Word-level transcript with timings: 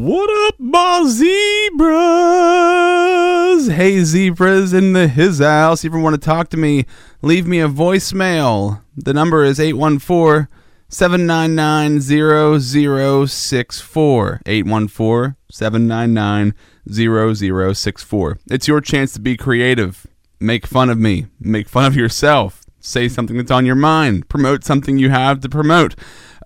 What 0.00 0.30
up, 0.46 0.60
my 0.60 1.02
zebras? 1.08 1.96
Hey, 3.66 4.04
zebras 4.04 4.72
in 4.72 4.92
the 4.92 5.08
his 5.08 5.40
house. 5.40 5.80
If 5.80 5.86
you 5.86 5.90
ever 5.90 5.98
want 5.98 6.14
to 6.14 6.20
talk 6.20 6.50
to 6.50 6.56
me, 6.56 6.86
leave 7.20 7.48
me 7.48 7.58
a 7.58 7.68
voicemail. 7.68 8.80
The 8.96 9.12
number 9.12 9.42
is 9.42 9.58
814 9.58 10.46
799 10.88 12.00
0064. 13.28 14.40
814 14.46 15.34
799 15.50 16.54
0064. 16.88 18.38
It's 18.52 18.68
your 18.68 18.80
chance 18.80 19.12
to 19.14 19.20
be 19.20 19.36
creative. 19.36 20.06
Make 20.38 20.64
fun 20.64 20.90
of 20.90 20.98
me. 20.98 21.26
Make 21.40 21.68
fun 21.68 21.86
of 21.86 21.96
yourself. 21.96 22.62
Say 22.78 23.08
something 23.08 23.36
that's 23.36 23.50
on 23.50 23.66
your 23.66 23.74
mind. 23.74 24.28
Promote 24.28 24.62
something 24.62 24.96
you 24.98 25.10
have 25.10 25.40
to 25.40 25.48
promote. 25.48 25.96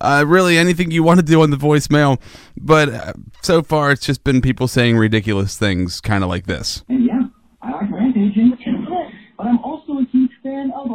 Uh, 0.03 0.25
really, 0.27 0.59
anything 0.59 0.91
you 0.91 1.03
want 1.05 1.21
to 1.21 1.25
do 1.25 1.43
on 1.43 1.51
the 1.51 1.57
voicemail. 1.57 2.21
But 2.57 2.89
uh, 2.89 3.13
so 3.41 3.63
far, 3.63 3.93
it's 3.93 4.05
just 4.05 4.25
been 4.25 4.43
people 4.43 4.67
saying 4.67 4.97
ridiculous 4.97 5.57
things, 5.57 6.01
kind 6.01 6.25
of 6.25 6.29
like 6.29 6.47
this. 6.47 6.85
And 6.89 7.07
yeah, 7.07 7.23
I 7.63 7.71
like 7.71 7.91
rampaging, 7.91 8.59
but 9.39 9.47
I'm 9.47 9.59
also 9.61 9.93
a 9.93 10.07
huge 10.11 10.33
fan 10.43 10.73
of 10.75 10.89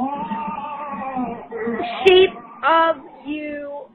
sheep 2.06 2.30
of 2.68 2.98
you. 3.26 3.86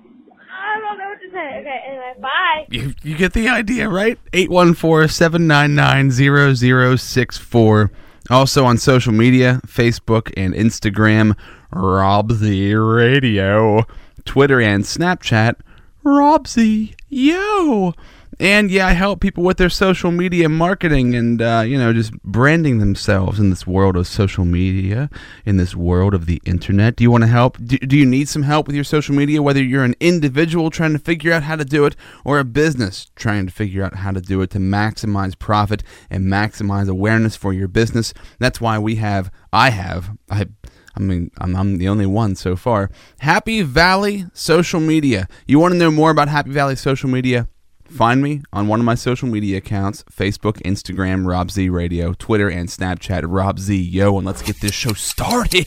I 0.51 0.79
don't 0.79 0.99
know 0.99 1.09
what 1.09 1.21
to 1.21 1.31
say. 1.31 1.59
Okay, 1.61 1.81
anyway, 1.89 2.15
bye. 2.21 2.67
You, 2.71 2.95
you 3.03 3.17
get 3.17 3.35
the 3.35 3.49
idea, 3.49 3.89
right? 3.89 4.19
814 4.33 5.09
799 5.09 6.99
0064. 6.99 7.93
Also 8.31 8.65
on 8.65 8.79
social 8.79 9.13
media 9.13 9.61
Facebook 9.67 10.33
and 10.37 10.55
Instagram, 10.55 11.37
Rob 11.71 12.33
Z 12.33 12.75
Radio. 12.75 13.85
Twitter 14.25 14.61
and 14.61 14.85
Snapchat, 14.85 15.57
Rob 16.03 16.47
Z 16.47 16.95
Yo. 17.09 17.95
And 18.41 18.71
yeah, 18.71 18.87
I 18.87 18.93
help 18.93 19.21
people 19.21 19.45
with 19.45 19.59
their 19.59 19.69
social 19.69 20.11
media 20.11 20.49
marketing 20.49 21.15
and, 21.15 21.41
uh, 21.41 21.63
you 21.65 21.79
know, 21.79 21.93
just 21.93 22.13
branding 22.23 22.79
themselves 22.79 23.39
in 23.39 23.51
this 23.51 23.67
world 23.67 23.97
of 23.97 24.09
social 24.09 24.45
media, 24.45 25.11
in 25.45 25.59
this 25.59 25.77
world 25.77 26.13
of 26.13 26.27
the 26.27 26.43
internet. 26.45 26.97
Do 26.97 27.05
you 27.05 27.11
want 27.11 27.23
to 27.23 27.29
help? 27.29 27.59
Do, 27.63 27.79
do 27.79 27.97
you 27.97 28.07
need 28.07 28.29
some 28.29 28.43
help 28.43 28.67
with 28.67 28.75
your 28.75 28.85
social 28.85 29.15
media, 29.15 29.43
whether 29.43 29.63
you're 29.63 29.85
an 29.85 29.95
individual 30.01 30.71
trying 30.71 30.93
to 30.93 30.99
figure 30.99 31.33
out 31.33 31.45
how 31.45 31.55
to 31.55 31.65
do 31.65 31.85
it 31.85 31.95
or 32.25 32.41
a 32.41 32.45
business 32.45 33.11
trying 33.15 33.47
to 33.47 33.53
figure 33.53 33.85
out 33.85 33.97
how 33.97 34.11
to 34.11 34.21
do 34.21 34.41
it 34.41 34.51
to 34.51 34.59
maximize 34.59 35.39
profit 35.39 35.85
and 36.11 36.25
maximize 36.25 36.89
awareness 36.89 37.37
for 37.37 37.53
your 37.53 37.69
business? 37.69 38.13
That's 38.39 38.61
why 38.61 38.79
we 38.79 38.97
have, 38.97 39.31
I 39.53 39.71
have, 39.71 40.17
I 40.31 40.47
I 40.95 41.01
mean, 41.01 41.31
I'm, 41.39 41.57
I'm, 41.57 41.79
the 41.79 41.89
only 41.89 42.07
one 42.07 42.35
so 42.35 42.55
far. 42.57 42.91
Happy 43.21 43.63
Valley 43.63 44.27
Social 44.35 44.81
Media. 44.81 45.27
You 45.47 45.59
want 45.59 45.73
to 45.73 45.79
know 45.79 45.91
more 45.91 46.11
about 46.11 46.29
Happy 46.29 46.51
Valley 46.51 46.77
Social 46.77 47.09
Media? 47.09 47.49
Find 47.85 48.23
me 48.23 48.43
on 48.55 48.69
one 48.69 48.81
of 48.81 48.87
my 48.87 48.95
social 48.95 49.29
media 49.29 49.59
accounts 49.59 50.03
Facebook, 50.05 50.55
Instagram, 50.63 51.27
Rob 51.27 51.51
Z 51.51 51.69
Radio, 51.69 52.15
Twitter, 52.15 52.49
and 52.49 52.69
Snapchat, 52.69 53.23
Rob 53.27 53.59
Z 53.59 53.77
Yo, 53.77 54.17
and 54.17 54.27
let's 54.27 54.41
get 54.41 54.61
this 54.61 54.73
show 54.73 54.95
started. 54.95 55.67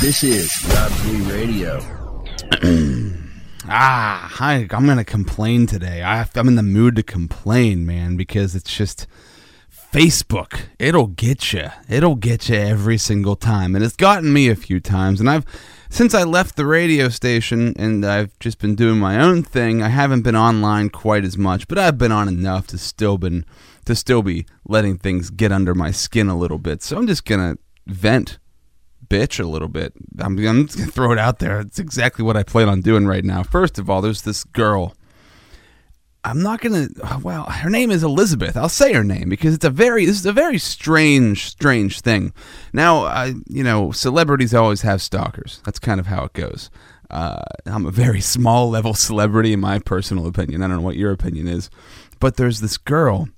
This 0.00 0.22
is 0.22 0.48
Rob 0.68 0.92
Z 0.92 1.16
Radio. 1.22 1.80
ah, 3.68 4.28
hi, 4.32 4.68
I'm 4.70 4.86
going 4.86 4.98
to 4.98 5.04
complain 5.04 5.66
today. 5.66 6.04
I, 6.04 6.24
I'm 6.36 6.46
in 6.46 6.54
the 6.54 6.62
mood 6.62 6.94
to 6.96 7.02
complain, 7.02 7.84
man, 7.84 8.16
because 8.16 8.54
it's 8.54 8.72
just 8.72 9.08
Facebook. 9.96 10.66
It'll 10.78 11.06
get 11.06 11.54
you. 11.54 11.70
It'll 11.88 12.16
get 12.16 12.50
you 12.50 12.56
every 12.56 12.98
single 12.98 13.34
time. 13.34 13.74
And 13.74 13.82
it's 13.82 13.96
gotten 13.96 14.30
me 14.30 14.50
a 14.50 14.54
few 14.54 14.78
times. 14.78 15.20
And 15.20 15.30
I've, 15.30 15.46
since 15.88 16.12
I 16.12 16.22
left 16.22 16.56
the 16.56 16.66
radio 16.66 17.08
station 17.08 17.72
and 17.78 18.04
I've 18.04 18.38
just 18.38 18.58
been 18.58 18.74
doing 18.74 18.98
my 18.98 19.18
own 19.18 19.42
thing, 19.42 19.82
I 19.82 19.88
haven't 19.88 20.20
been 20.20 20.36
online 20.36 20.90
quite 20.90 21.24
as 21.24 21.38
much, 21.38 21.66
but 21.66 21.78
I've 21.78 21.96
been 21.96 22.12
on 22.12 22.28
enough 22.28 22.66
to 22.68 22.78
still 22.78 23.16
been, 23.16 23.46
to 23.86 23.94
still 23.94 24.20
be 24.20 24.44
letting 24.66 24.98
things 24.98 25.30
get 25.30 25.50
under 25.50 25.74
my 25.74 25.92
skin 25.92 26.28
a 26.28 26.36
little 26.36 26.58
bit. 26.58 26.82
So 26.82 26.98
I'm 26.98 27.06
just 27.06 27.24
going 27.24 27.40
to 27.40 27.58
vent 27.86 28.38
bitch 29.08 29.40
a 29.40 29.48
little 29.48 29.68
bit. 29.68 29.94
I'm, 30.18 30.36
I'm 30.46 30.66
just 30.66 30.76
going 30.76 30.90
to 30.90 30.94
throw 30.94 31.12
it 31.12 31.18
out 31.18 31.38
there. 31.38 31.60
It's 31.60 31.78
exactly 31.78 32.22
what 32.22 32.36
I 32.36 32.42
plan 32.42 32.68
on 32.68 32.82
doing 32.82 33.06
right 33.06 33.24
now. 33.24 33.42
First 33.42 33.78
of 33.78 33.88
all, 33.88 34.02
there's 34.02 34.22
this 34.22 34.44
girl 34.44 34.94
I'm 36.26 36.42
not 36.42 36.60
gonna. 36.60 36.88
Well, 37.22 37.44
her 37.44 37.70
name 37.70 37.92
is 37.92 38.02
Elizabeth. 38.02 38.56
I'll 38.56 38.68
say 38.68 38.92
her 38.92 39.04
name 39.04 39.28
because 39.28 39.54
it's 39.54 39.64
a 39.64 39.70
very. 39.70 40.06
This 40.06 40.18
is 40.18 40.26
a 40.26 40.32
very 40.32 40.58
strange, 40.58 41.46
strange 41.46 42.00
thing. 42.00 42.32
Now, 42.72 43.04
I, 43.04 43.34
you 43.46 43.62
know, 43.62 43.92
celebrities 43.92 44.52
always 44.52 44.82
have 44.82 45.00
stalkers. 45.00 45.62
That's 45.64 45.78
kind 45.78 46.00
of 46.00 46.08
how 46.08 46.24
it 46.24 46.32
goes. 46.32 46.68
Uh, 47.10 47.42
I'm 47.64 47.86
a 47.86 47.92
very 47.92 48.20
small 48.34 48.68
level 48.68 48.92
celebrity 48.92 49.52
in 49.52 49.60
my 49.60 49.78
personal 49.78 50.26
opinion. 50.26 50.62
I 50.62 50.66
don't 50.66 50.78
know 50.78 50.82
what 50.82 50.96
your 50.96 51.12
opinion 51.12 51.46
is, 51.46 51.70
but 52.18 52.36
there's 52.36 52.60
this 52.60 52.76
girl, 52.76 53.28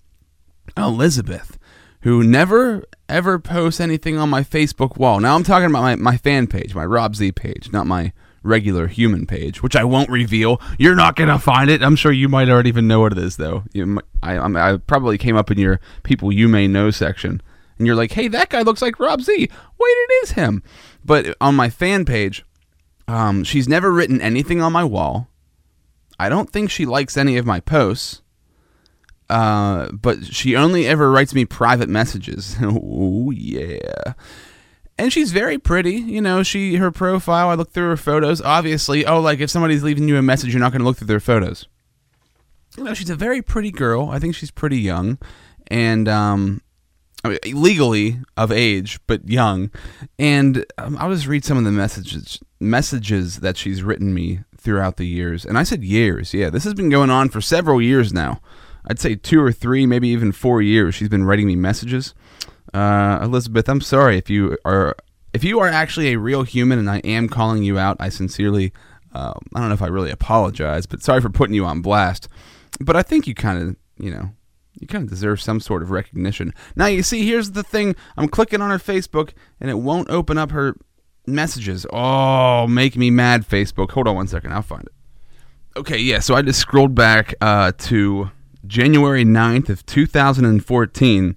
Elizabeth, 0.75 1.59
who 2.03 2.25
never 2.25 2.87
ever 3.07 3.39
posts 3.39 3.81
anything 3.81 4.17
on 4.17 4.31
my 4.31 4.43
Facebook 4.43 4.97
wall. 4.97 5.21
Now 5.21 5.35
I'm 5.35 5.45
talking 5.45 5.69
about 5.69 5.83
my, 5.83 5.97
my 5.97 6.17
fan 6.17 6.47
page, 6.47 6.75
my 6.75 6.87
Rob 6.87 7.17
Z 7.17 7.33
page, 7.33 7.71
not 7.71 7.87
my 7.87 8.15
regular 8.49 8.87
human 8.89 9.27
page, 9.27 9.63
which 9.63 9.77
I 9.77 9.85
won't 9.85 10.11
reveal. 10.11 10.61
You're 10.79 10.97
not 10.97 11.17
gonna 11.17 11.39
find 11.39 11.71
it. 11.71 11.83
I'm 11.83 11.97
sure 11.97 12.13
you 12.13 12.29
might 12.29 12.49
already 12.49 12.71
even 12.71 12.89
know 12.89 13.01
what 13.01 13.13
it 13.13 13.19
is, 13.19 13.37
though. 13.37 13.65
You, 13.73 14.01
I, 14.23 14.37
I, 14.37 14.73
I 14.73 14.77
probably 14.79 15.19
came 15.19 15.37
up 15.37 15.51
in 15.51 15.59
your 15.59 15.81
people 16.03 16.33
you 16.33 16.49
may 16.49 16.67
know 16.67 16.91
section, 16.91 17.43
and 17.79 17.87
you're 17.87 17.97
like, 17.97 18.13
"Hey, 18.13 18.29
that 18.29 18.49
guy 18.49 18.63
looks 18.63 18.83
like 18.83 18.99
Rob 18.99 19.21
Z." 19.21 19.33
Wait, 19.33 19.49
it 19.89 20.23
is 20.25 20.31
him. 20.33 20.63
But 21.05 21.37
on 21.41 21.55
my 21.55 21.71
fan 21.71 22.05
page, 22.05 22.45
um, 23.07 23.45
she's 23.45 23.69
never 23.69 23.93
written 23.93 24.21
anything 24.21 24.61
on 24.61 24.73
my 24.73 24.85
wall. 24.85 25.29
I 26.19 26.29
don't 26.29 26.51
think 26.51 26.71
she 26.71 26.87
likes 26.87 27.17
any 27.17 27.37
of 27.37 27.47
my 27.47 27.61
posts. 27.61 28.23
Uh, 29.31 29.93
but 29.93 30.25
she 30.25 30.57
only 30.57 30.87
ever 30.87 31.11
writes 31.11 31.35
me 31.35 31.45
private 31.45 31.89
messages. 31.89 32.57
oh 32.63 33.31
yeah 33.31 34.15
and 34.99 35.13
she's 35.13 35.33
very 35.33 35.59
pretty. 35.59 35.97
You 35.97 36.21
know, 36.21 36.43
she 36.43 36.77
her 36.77 36.91
profile. 36.91 37.49
I 37.49 37.55
look 37.55 37.71
through 37.71 37.89
her 37.89 37.97
photos. 37.97 38.41
Obviously, 38.41 39.07
oh, 39.07 39.21
like 39.21 39.41
if 39.41 39.51
somebody's 39.51 39.83
leaving 39.83 40.09
you 40.09 40.17
a 40.17 40.23
message, 40.23 40.53
you're 40.53 40.61
not 40.61 40.73
going 40.73 40.81
to 40.81 40.87
look 40.87 40.97
through 40.97 41.07
their 41.07 41.21
photos. 41.21 41.67
You 42.77 42.85
know, 42.85 42.95
she's 42.95 43.11
a 43.11 43.17
very 43.17 43.43
pretty 43.43 43.71
girl. 43.71 44.11
I 44.11 44.19
think 44.19 44.35
she's 44.35 44.51
pretty 44.51 44.79
young, 44.79 45.19
and 45.69 46.09
um, 46.09 46.61
I 47.25 47.31
mean, 47.31 47.39
legally 47.63 48.19
of 48.37 48.53
age, 48.53 49.01
but 49.07 49.29
young. 49.29 49.71
And 50.19 50.65
um, 50.77 50.97
I'll 50.99 51.13
just 51.13 51.27
read 51.27 51.45
some 51.45 51.59
of 51.59 51.65
the 51.65 51.73
messages 51.73 52.41
messages 52.61 53.37
that 53.41 53.57
she's 53.57 53.83
written 53.83 54.13
me 54.13 54.41
throughout 54.57 54.97
the 54.97 55.07
years. 55.07 55.45
And 55.45 55.57
I 55.57 55.63
said 55.63 55.85
years. 55.85 56.35
Yeah, 56.35 56.51
this 56.51 56.65
has 56.65 56.75
been 56.75 56.91
going 56.91 57.11
on 57.11 57.29
for 57.29 57.41
several 57.41 57.81
years 57.81 58.13
now. 58.13 58.41
I'd 58.87 58.99
say 58.99 59.15
two 59.15 59.41
or 59.41 59.53
three, 59.53 59.87
maybe 59.87 60.09
even 60.09 60.33
four 60.33 60.63
years. 60.63 60.95
She's 60.95 61.09
been 61.09 61.25
writing 61.25 61.47
me 61.47 61.57
messages. 61.57 62.15
Uh, 62.75 63.19
Elizabeth, 63.23 63.69
I'm 63.69 63.81
sorry 63.81 64.19
if 64.19 64.29
you 64.29 64.57
are 64.65 64.95
if 65.33 65.45
you 65.45 65.61
are 65.61 65.69
actually 65.69 66.09
a 66.09 66.19
real 66.19 66.43
human 66.43 66.79
and 66.79 66.91
I 66.91 66.99
am 66.99 67.29
calling 67.29 67.63
you 67.63 67.79
out. 67.79 67.97
I 68.01 68.09
sincerely, 68.09 68.73
uh, 69.15 69.35
I 69.55 69.61
don't 69.61 69.69
know 69.69 69.75
if 69.75 69.83
I 69.83 69.87
really 69.87 70.11
apologize, 70.11 70.87
but 70.87 71.03
sorry 71.03 71.21
for 71.21 71.31
putting 71.31 71.55
you 71.55 71.65
on 71.65 71.81
blast. 71.81 72.29
But 72.81 72.97
I 72.97 73.03
think 73.03 73.27
you 73.27 73.35
kind 73.35 73.63
of, 73.63 73.77
you 73.99 74.11
know, 74.11 74.31
you 74.81 74.87
kind 74.87 75.05
of 75.05 75.11
deserve 75.11 75.41
some 75.41 75.61
sort 75.61 75.83
of 75.83 75.91
recognition. 75.91 76.55
Now 76.77 76.87
you 76.87 77.03
see, 77.03 77.27
here's 77.27 77.53
the 77.53 77.63
thing: 77.63 77.97
I'm 78.17 78.29
clicking 78.29 78.61
on 78.61 78.71
her 78.71 78.79
Facebook 78.79 79.33
and 79.61 79.71
it 79.71 79.79
won't 79.79 80.11
open 80.11 80.39
up 80.39 80.51
her 80.51 80.77
messages. 81.27 81.87
Oh, 81.93 82.67
make 82.67 82.97
me 82.97 83.11
mad, 83.11 83.47
Facebook. 83.47 83.91
Hold 83.93 84.09
on 84.09 84.17
one 84.17 84.29
second, 84.29 84.53
I'll 84.53 84.63
find 84.63 84.85
it. 84.85 84.93
Okay, 85.79 85.99
yeah. 85.99 86.19
So 86.19 86.35
I 86.35 86.43
just 86.43 86.59
scrolled 86.59 86.95
back 86.95 87.35
uh, 87.41 87.73
to 87.79 88.31
January 88.67 89.25
9th 89.25 89.69
of 89.69 89.87
2014 89.87 91.37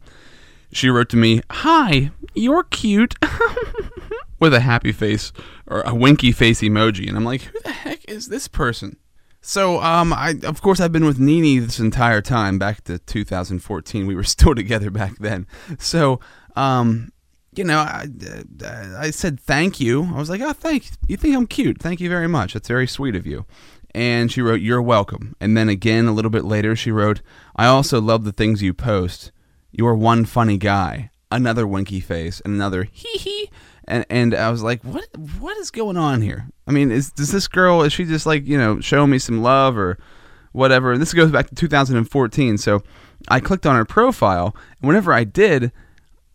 she 0.71 0.89
wrote 0.89 1.09
to 1.09 1.17
me, 1.17 1.41
Hi, 1.49 2.11
you're 2.33 2.63
cute. 2.63 3.15
With 4.39 4.53
a 4.53 4.61
happy 4.61 4.91
face 4.91 5.31
or 5.67 5.81
a 5.81 5.93
winky 5.93 6.31
face 6.31 6.61
emoji. 6.61 7.07
And 7.07 7.15
I'm 7.15 7.23
like, 7.23 7.41
Who 7.43 7.59
the 7.63 7.71
heck 7.71 8.09
is 8.09 8.27
this 8.27 8.47
person? 8.47 8.97
So, 9.41 9.81
um, 9.81 10.13
I 10.13 10.35
of 10.43 10.61
course 10.61 10.79
I've 10.79 10.91
been 10.91 11.05
with 11.05 11.19
Nini 11.19 11.57
this 11.57 11.79
entire 11.79 12.21
time, 12.21 12.59
back 12.59 12.83
to 12.83 12.99
2014. 12.99 14.05
We 14.05 14.15
were 14.15 14.23
still 14.35 14.53
together 14.53 14.91
back 14.91 15.17
then. 15.17 15.47
So, 15.79 16.19
um, 16.55 17.11
you 17.53 17.63
know, 17.63 17.79
I, 17.79 18.05
I 18.97 19.09
said 19.09 19.39
thank 19.39 19.79
you. 19.79 20.03
I 20.13 20.17
was 20.17 20.29
like, 20.29 20.41
oh, 20.41 20.53
thank 20.53 20.91
you. 21.07 21.17
Think 21.17 21.35
I'm 21.35 21.47
cute? 21.47 21.81
Thank 21.81 21.99
you 21.99 22.07
very 22.07 22.27
much. 22.27 22.53
That's 22.53 22.67
very 22.67 22.87
sweet 22.87 23.15
of 23.15 23.25
you. 23.25 23.45
And 23.93 24.31
she 24.31 24.41
wrote, 24.41 24.61
"You're 24.61 24.81
welcome." 24.81 25.35
And 25.41 25.57
then 25.57 25.67
again, 25.67 26.05
a 26.05 26.13
little 26.13 26.31
bit 26.31 26.45
later, 26.45 26.77
she 26.77 26.91
wrote, 26.91 27.21
"I 27.57 27.65
also 27.65 27.99
love 27.99 28.23
the 28.23 28.31
things 28.31 28.61
you 28.63 28.73
post. 28.73 29.33
You're 29.71 29.95
one 29.95 30.25
funny 30.25 30.57
guy. 30.57 31.09
Another 31.31 31.65
winky 31.65 32.01
face 32.01 32.41
and 32.41 32.53
another 32.53 32.83
hee 32.91 33.17
hee. 33.17 33.49
And 33.85 34.05
and 34.09 34.35
I 34.35 34.49
was 34.51 34.63
like, 34.63 34.83
what 34.83 35.05
what 35.39 35.57
is 35.57 35.71
going 35.71 35.97
on 35.97 36.21
here? 36.21 36.47
I 36.67 36.71
mean, 36.71 36.91
is 36.91 37.11
does 37.11 37.31
this 37.31 37.47
girl 37.47 37.81
is 37.83 37.93
she 37.93 38.05
just 38.05 38.25
like 38.25 38.45
you 38.45 38.57
know 38.57 38.79
showing 38.81 39.09
me 39.09 39.19
some 39.19 39.41
love 39.41 39.77
or 39.77 39.97
whatever? 40.51 40.91
And 40.91 41.01
this 41.01 41.13
goes 41.13 41.31
back 41.31 41.47
to 41.47 41.55
2014. 41.55 42.57
So 42.57 42.83
I 43.29 43.39
clicked 43.39 43.65
on 43.65 43.75
her 43.75 43.85
profile, 43.85 44.55
and 44.81 44.87
whenever 44.87 45.13
I 45.13 45.23
did, 45.23 45.71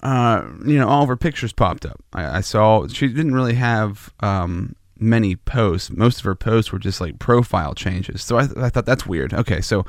uh, 0.02 0.42
you 0.64 0.78
know, 0.78 0.88
all 0.88 1.02
of 1.02 1.08
her 1.08 1.16
pictures 1.16 1.52
popped 1.52 1.84
up. 1.84 2.02
I, 2.12 2.38
I 2.38 2.40
saw 2.40 2.86
she 2.88 3.08
didn't 3.08 3.34
really 3.34 3.54
have 3.54 4.12
um, 4.20 4.74
many 4.98 5.36
posts. 5.36 5.90
Most 5.90 6.18
of 6.18 6.24
her 6.24 6.34
posts 6.34 6.72
were 6.72 6.78
just 6.78 7.00
like 7.00 7.18
profile 7.18 7.74
changes. 7.74 8.22
So 8.22 8.38
I, 8.38 8.48
I 8.56 8.70
thought 8.70 8.86
that's 8.86 9.06
weird. 9.06 9.34
Okay, 9.34 9.60
so 9.60 9.84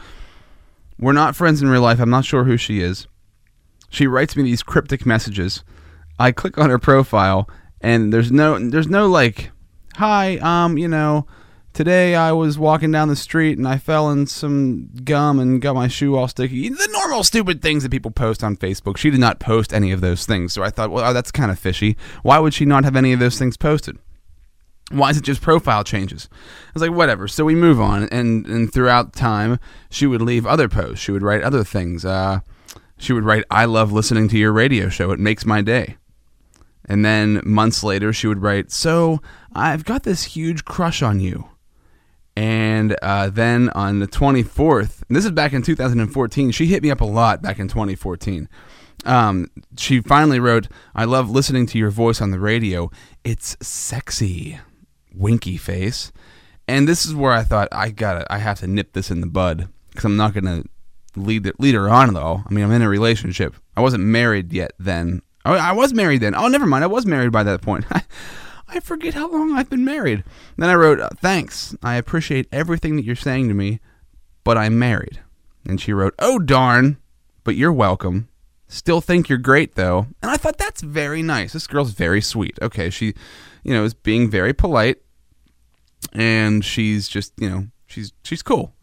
We're 1.00 1.14
not 1.14 1.36
friends 1.36 1.62
in 1.62 1.70
real 1.70 1.82
life. 1.82 2.00
I'm 2.00 2.10
not 2.10 2.26
sure 2.26 2.44
who 2.44 2.58
she 2.58 2.80
is. 2.82 3.08
She 3.90 4.08
writes 4.08 4.36
me 4.36 4.44
these 4.44 4.64
cryptic 4.64 5.06
messages. 5.06 5.64
I 6.20 6.32
click 6.32 6.58
on 6.58 6.70
her 6.70 6.80
profile 6.80 7.50
and 7.82 8.12
there's 8.12 8.32
no 8.32 8.58
there's 8.60 8.88
no 8.88 9.08
like 9.08 9.52
hi, 9.96 10.38
um, 10.38 10.78
you 10.78 10.88
know, 10.88 11.26
today 11.74 12.16
I 12.16 12.32
was 12.32 12.58
walking 12.58 12.92
down 12.92 13.08
the 13.08 13.16
street 13.16 13.58
and 13.58 13.68
I 13.68 13.78
fell 13.78 14.10
in 14.12 14.28
some 14.28 14.90
gum 15.04 15.40
and 15.40 15.62
got 15.62 15.76
my 15.76 15.88
shoe 15.88 16.16
all 16.16 16.28
sticky. 16.28 16.70
The 16.70 16.90
normal 16.92 17.24
stupid 17.24 17.62
things 17.62 17.84
that 17.84 17.92
people 17.92 18.12
post 18.12 18.44
on 18.44 18.58
Facebook. 18.58 18.98
She 18.98 19.10
did 19.10 19.20
not 19.20 19.40
post 19.40 19.74
any 19.74 19.92
of 19.92 20.02
those 20.02 20.26
things. 20.26 20.54
So 20.54 20.64
I 20.64 20.70
thought, 20.70 20.92
well, 20.92 21.14
that's 21.14 21.32
kind 21.32 21.52
of 21.52 21.60
fishy. 21.60 21.98
Why 22.24 22.40
would 22.40 22.54
she 22.54 22.66
not 22.66 22.84
have 22.84 22.96
any 22.96 23.14
of 23.14 23.20
those 23.20 23.38
things 23.38 23.58
posted? 23.58 23.98
Why 24.90 25.10
is 25.10 25.18
it 25.18 25.24
just 25.24 25.42
profile 25.42 25.84
changes? 25.84 26.30
I 26.32 26.72
was 26.74 26.82
like, 26.82 26.92
whatever. 26.92 27.28
So 27.28 27.44
we 27.44 27.56
move 27.56 27.82
on, 27.82 28.08
and 28.10 28.46
and 28.46 28.72
throughout 28.72 29.14
time, 29.14 29.60
she 29.90 30.08
would 30.08 30.22
leave 30.22 30.46
other 30.46 30.70
posts. 30.70 31.04
She 31.04 31.12
would 31.12 31.24
write 31.24 31.44
other 31.44 31.66
things. 31.66 32.06
Uh, 32.06 32.40
she 32.98 33.14
would 33.14 33.26
write, 33.26 33.44
"I 33.50 33.66
love 33.66 33.92
listening 33.92 34.28
to 34.30 34.38
your 34.38 34.52
radio 34.52 34.90
show. 34.90 35.12
It 35.12 35.20
makes 35.20 35.46
my 35.46 35.62
day." 35.62 35.98
And 36.86 37.04
then 37.04 37.42
months 37.44 37.84
later, 37.84 38.14
she 38.14 38.28
would 38.28 38.42
write, 38.42 38.72
"So 38.72 39.22
I've 39.54 39.86
got 39.86 40.04
this 40.04 40.24
huge 40.24 40.66
crush 40.66 41.02
on 41.02 41.20
you." 41.20 41.50
And 42.38 42.96
uh, 43.02 43.32
then 43.32 43.70
on 43.70 43.98
the 43.98 44.08
24th, 44.08 45.02
and 45.08 45.16
this 45.16 45.26
is 45.26 45.32
back 45.32 45.54
in 45.54 45.64
2014, 45.64 46.52
she 46.52 46.68
hit 46.68 46.84
me 46.84 46.92
up 46.92 47.02
a 47.02 47.06
lot 47.06 47.42
back 47.42 47.58
in 47.58 47.68
2014. 47.68 48.48
Um, 49.06 49.48
she 49.76 50.02
finally 50.02 50.40
wrote, 50.40 50.68
I 50.94 51.06
love 51.06 51.32
listening 51.32 51.66
to 51.68 51.80
your 51.80 51.90
voice 51.90 52.22
on 52.22 52.30
the 52.30 52.40
radio. 52.40 52.92
It's 53.24 53.58
sexy. 53.60 54.60
Winky 55.16 55.58
face. 55.58 56.12
And 56.68 56.88
this 56.88 57.08
is 57.08 57.16
where 57.16 57.32
I 57.32 57.44
thought 57.44 57.70
I 57.72 57.90
gotta 57.90 58.32
I 58.32 58.38
have 58.38 58.60
to 58.60 58.68
nip 58.68 58.94
this 58.94 59.10
in 59.10 59.22
the 59.22 59.28
bud. 59.28 59.70
Because 59.90 60.06
I'm 60.06 60.18
not 60.18 60.36
gonna 60.36 60.64
lead 61.26 61.52
lead 61.60 61.76
her 61.76 61.90
on 61.90 62.14
though. 62.14 62.44
I 62.46 62.54
mean 62.54 62.64
I'm 62.64 62.72
in 62.72 62.82
a 62.82 62.90
relationship. 62.90 63.56
I 63.76 63.82
wasn't 63.82 64.04
married 64.04 64.54
yet 64.54 64.72
then. 64.80 65.22
Oh, 65.46 65.54
I 65.54 65.72
was 65.72 65.94
married 65.94 66.22
then. 66.22 66.36
Oh 66.36 66.48
never 66.48 66.66
mind, 66.66 66.84
I 66.84 66.88
was 66.88 67.06
married 67.06 67.32
by 67.32 67.44
that 67.44 67.62
point. 67.62 67.86
I 68.70 68.80
forget 68.80 69.14
how 69.14 69.30
long 69.32 69.54
I've 69.54 69.70
been 69.70 69.86
married. 69.86 70.24
Then 70.58 70.70
I 70.70 70.76
wrote, 70.76 71.00
uh, 71.00 71.10
Thanks. 71.18 71.76
I 71.82 71.96
appreciate 71.96 72.48
everything 72.52 72.96
that 72.96 73.06
you're 73.06 73.16
saying 73.16 73.48
to 73.48 73.54
me, 73.54 73.80
but 74.44 74.58
I'm 74.58 74.78
married. 74.78 75.22
And 75.66 75.80
she 75.80 75.94
wrote, 75.94 76.14
Oh, 76.20 76.40
darn, 76.40 76.98
but 77.44 77.56
you're 77.56 77.74
welcome. 77.74 78.28
Still 78.68 79.00
think 79.00 79.30
you're 79.30 79.38
great, 79.38 79.76
though. 79.76 80.08
And 80.22 80.30
I 80.30 80.38
thought, 80.38 80.58
That's 80.58 80.82
very 80.82 81.22
nice. 81.22 81.54
This 81.54 81.68
girl's 81.68 81.92
very 81.92 82.22
sweet. 82.22 82.60
Okay, 82.62 82.90
she, 82.90 83.14
you 83.64 83.74
know, 83.74 83.86
is 83.86 83.94
being 83.94 84.30
very 84.30 84.54
polite, 84.54 84.98
and 86.12 86.64
she's 86.64 87.08
just, 87.08 87.34
you 87.38 87.50
know, 87.50 87.68
she's 87.86 88.12
she's 88.24 88.44
cool. 88.44 88.74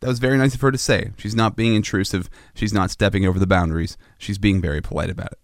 That 0.00 0.08
was 0.08 0.18
very 0.18 0.38
nice 0.38 0.54
of 0.54 0.60
her 0.62 0.72
to 0.72 0.78
say. 0.78 1.10
She's 1.18 1.34
not 1.34 1.56
being 1.56 1.74
intrusive. 1.74 2.30
She's 2.54 2.72
not 2.72 2.90
stepping 2.90 3.26
over 3.26 3.38
the 3.38 3.46
boundaries. 3.46 3.98
She's 4.16 4.38
being 4.38 4.60
very 4.60 4.80
polite 4.80 5.10
about 5.10 5.32
it. 5.32 5.38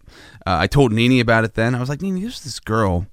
Uh, 0.45 0.57
I 0.59 0.67
told 0.67 0.91
Nini 0.91 1.19
about 1.19 1.43
it 1.43 1.53
then. 1.53 1.75
I 1.75 1.79
was 1.79 1.89
like, 1.89 2.01
Nini, 2.01 2.21
there's 2.21 2.43
this 2.43 2.59
girl 2.59 3.05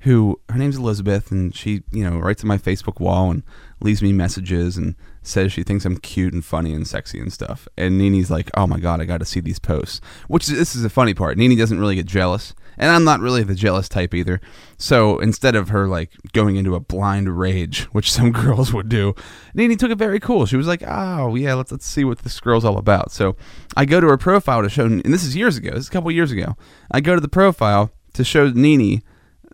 who 0.00 0.40
her 0.48 0.58
name's 0.58 0.76
Elizabeth, 0.76 1.30
and 1.30 1.54
she 1.54 1.82
you 1.90 2.08
know 2.08 2.18
writes 2.18 2.42
on 2.42 2.48
my 2.48 2.58
Facebook 2.58 3.00
wall 3.00 3.30
and 3.30 3.42
leaves 3.80 4.02
me 4.02 4.12
messages 4.12 4.76
and 4.76 4.94
says 5.22 5.52
she 5.52 5.62
thinks 5.62 5.84
I'm 5.84 5.98
cute 5.98 6.32
and 6.32 6.44
funny 6.44 6.72
and 6.72 6.86
sexy 6.86 7.20
and 7.20 7.32
stuff. 7.32 7.68
And 7.76 7.98
Nini's 7.98 8.30
like, 8.30 8.50
"Oh 8.54 8.66
my 8.66 8.78
god, 8.78 9.00
I 9.00 9.04
got 9.04 9.18
to 9.18 9.26
see 9.26 9.40
these 9.40 9.58
posts." 9.58 10.00
Which 10.28 10.46
this 10.46 10.76
is 10.76 10.82
the 10.82 10.90
funny 10.90 11.14
part. 11.14 11.36
Nini 11.36 11.56
doesn't 11.56 11.80
really 11.80 11.96
get 11.96 12.06
jealous, 12.06 12.54
and 12.78 12.90
I'm 12.90 13.04
not 13.04 13.20
really 13.20 13.42
the 13.42 13.54
jealous 13.54 13.88
type 13.88 14.14
either. 14.14 14.40
So 14.78 15.18
instead 15.18 15.56
of 15.56 15.68
her 15.70 15.88
like 15.88 16.12
going 16.32 16.56
into 16.56 16.74
a 16.74 16.80
blind 16.80 17.38
rage, 17.38 17.84
which 17.86 18.10
some 18.18 18.32
girls 18.32 18.72
would 18.72 18.88
do, 18.88 19.14
Nini 19.54 19.76
took 19.76 19.90
it 19.90 19.98
very 19.98 20.20
cool. 20.20 20.46
She 20.46 20.56
was 20.56 20.66
like, 20.66 20.82
"Oh 20.86 21.34
yeah, 21.34 21.54
let's 21.54 21.72
let's 21.72 21.86
see 21.86 22.04
what 22.04 22.20
this 22.20 22.40
girl's 22.40 22.64
all 22.64 22.78
about." 22.78 23.10
So 23.10 23.36
I 23.76 23.84
go 23.84 24.00
to 24.00 24.08
her 24.08 24.16
profile 24.16 24.62
to 24.62 24.68
show, 24.68 24.86
and 24.86 25.02
this 25.04 25.24
is 25.24 25.36
years 25.36 25.56
ago. 25.56 25.70
This 25.70 25.84
is 25.84 25.88
a 25.88 25.92
couple 25.92 26.10
years 26.10 26.32
ago. 26.32 26.56
I 26.90 27.00
go 27.00 27.14
to 27.14 27.20
the 27.20 27.28
profile 27.28 27.90
to 28.14 28.24
show 28.24 28.48
Nini 28.48 29.02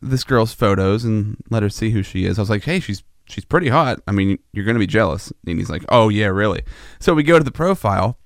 this 0.00 0.24
girl's 0.24 0.52
photos 0.52 1.04
and 1.04 1.36
let 1.50 1.62
her 1.62 1.70
see 1.70 1.90
who 1.90 2.02
she 2.02 2.26
is. 2.26 2.38
I 2.38 2.42
was 2.42 2.50
like, 2.50 2.64
hey, 2.64 2.80
she's 2.80 3.02
she's 3.26 3.44
pretty 3.44 3.68
hot. 3.68 4.00
I 4.06 4.12
mean, 4.12 4.38
you're 4.52 4.66
gonna 4.66 4.78
be 4.78 4.86
jealous. 4.86 5.32
And 5.46 5.58
he's 5.58 5.70
like, 5.70 5.84
oh 5.88 6.08
yeah, 6.10 6.26
really. 6.26 6.62
So 7.00 7.14
we 7.14 7.22
go 7.22 7.38
to 7.38 7.44
the 7.44 7.50
profile, 7.50 8.18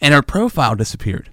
and 0.00 0.14
her 0.14 0.22
profile 0.22 0.76
disappeared. 0.76 1.32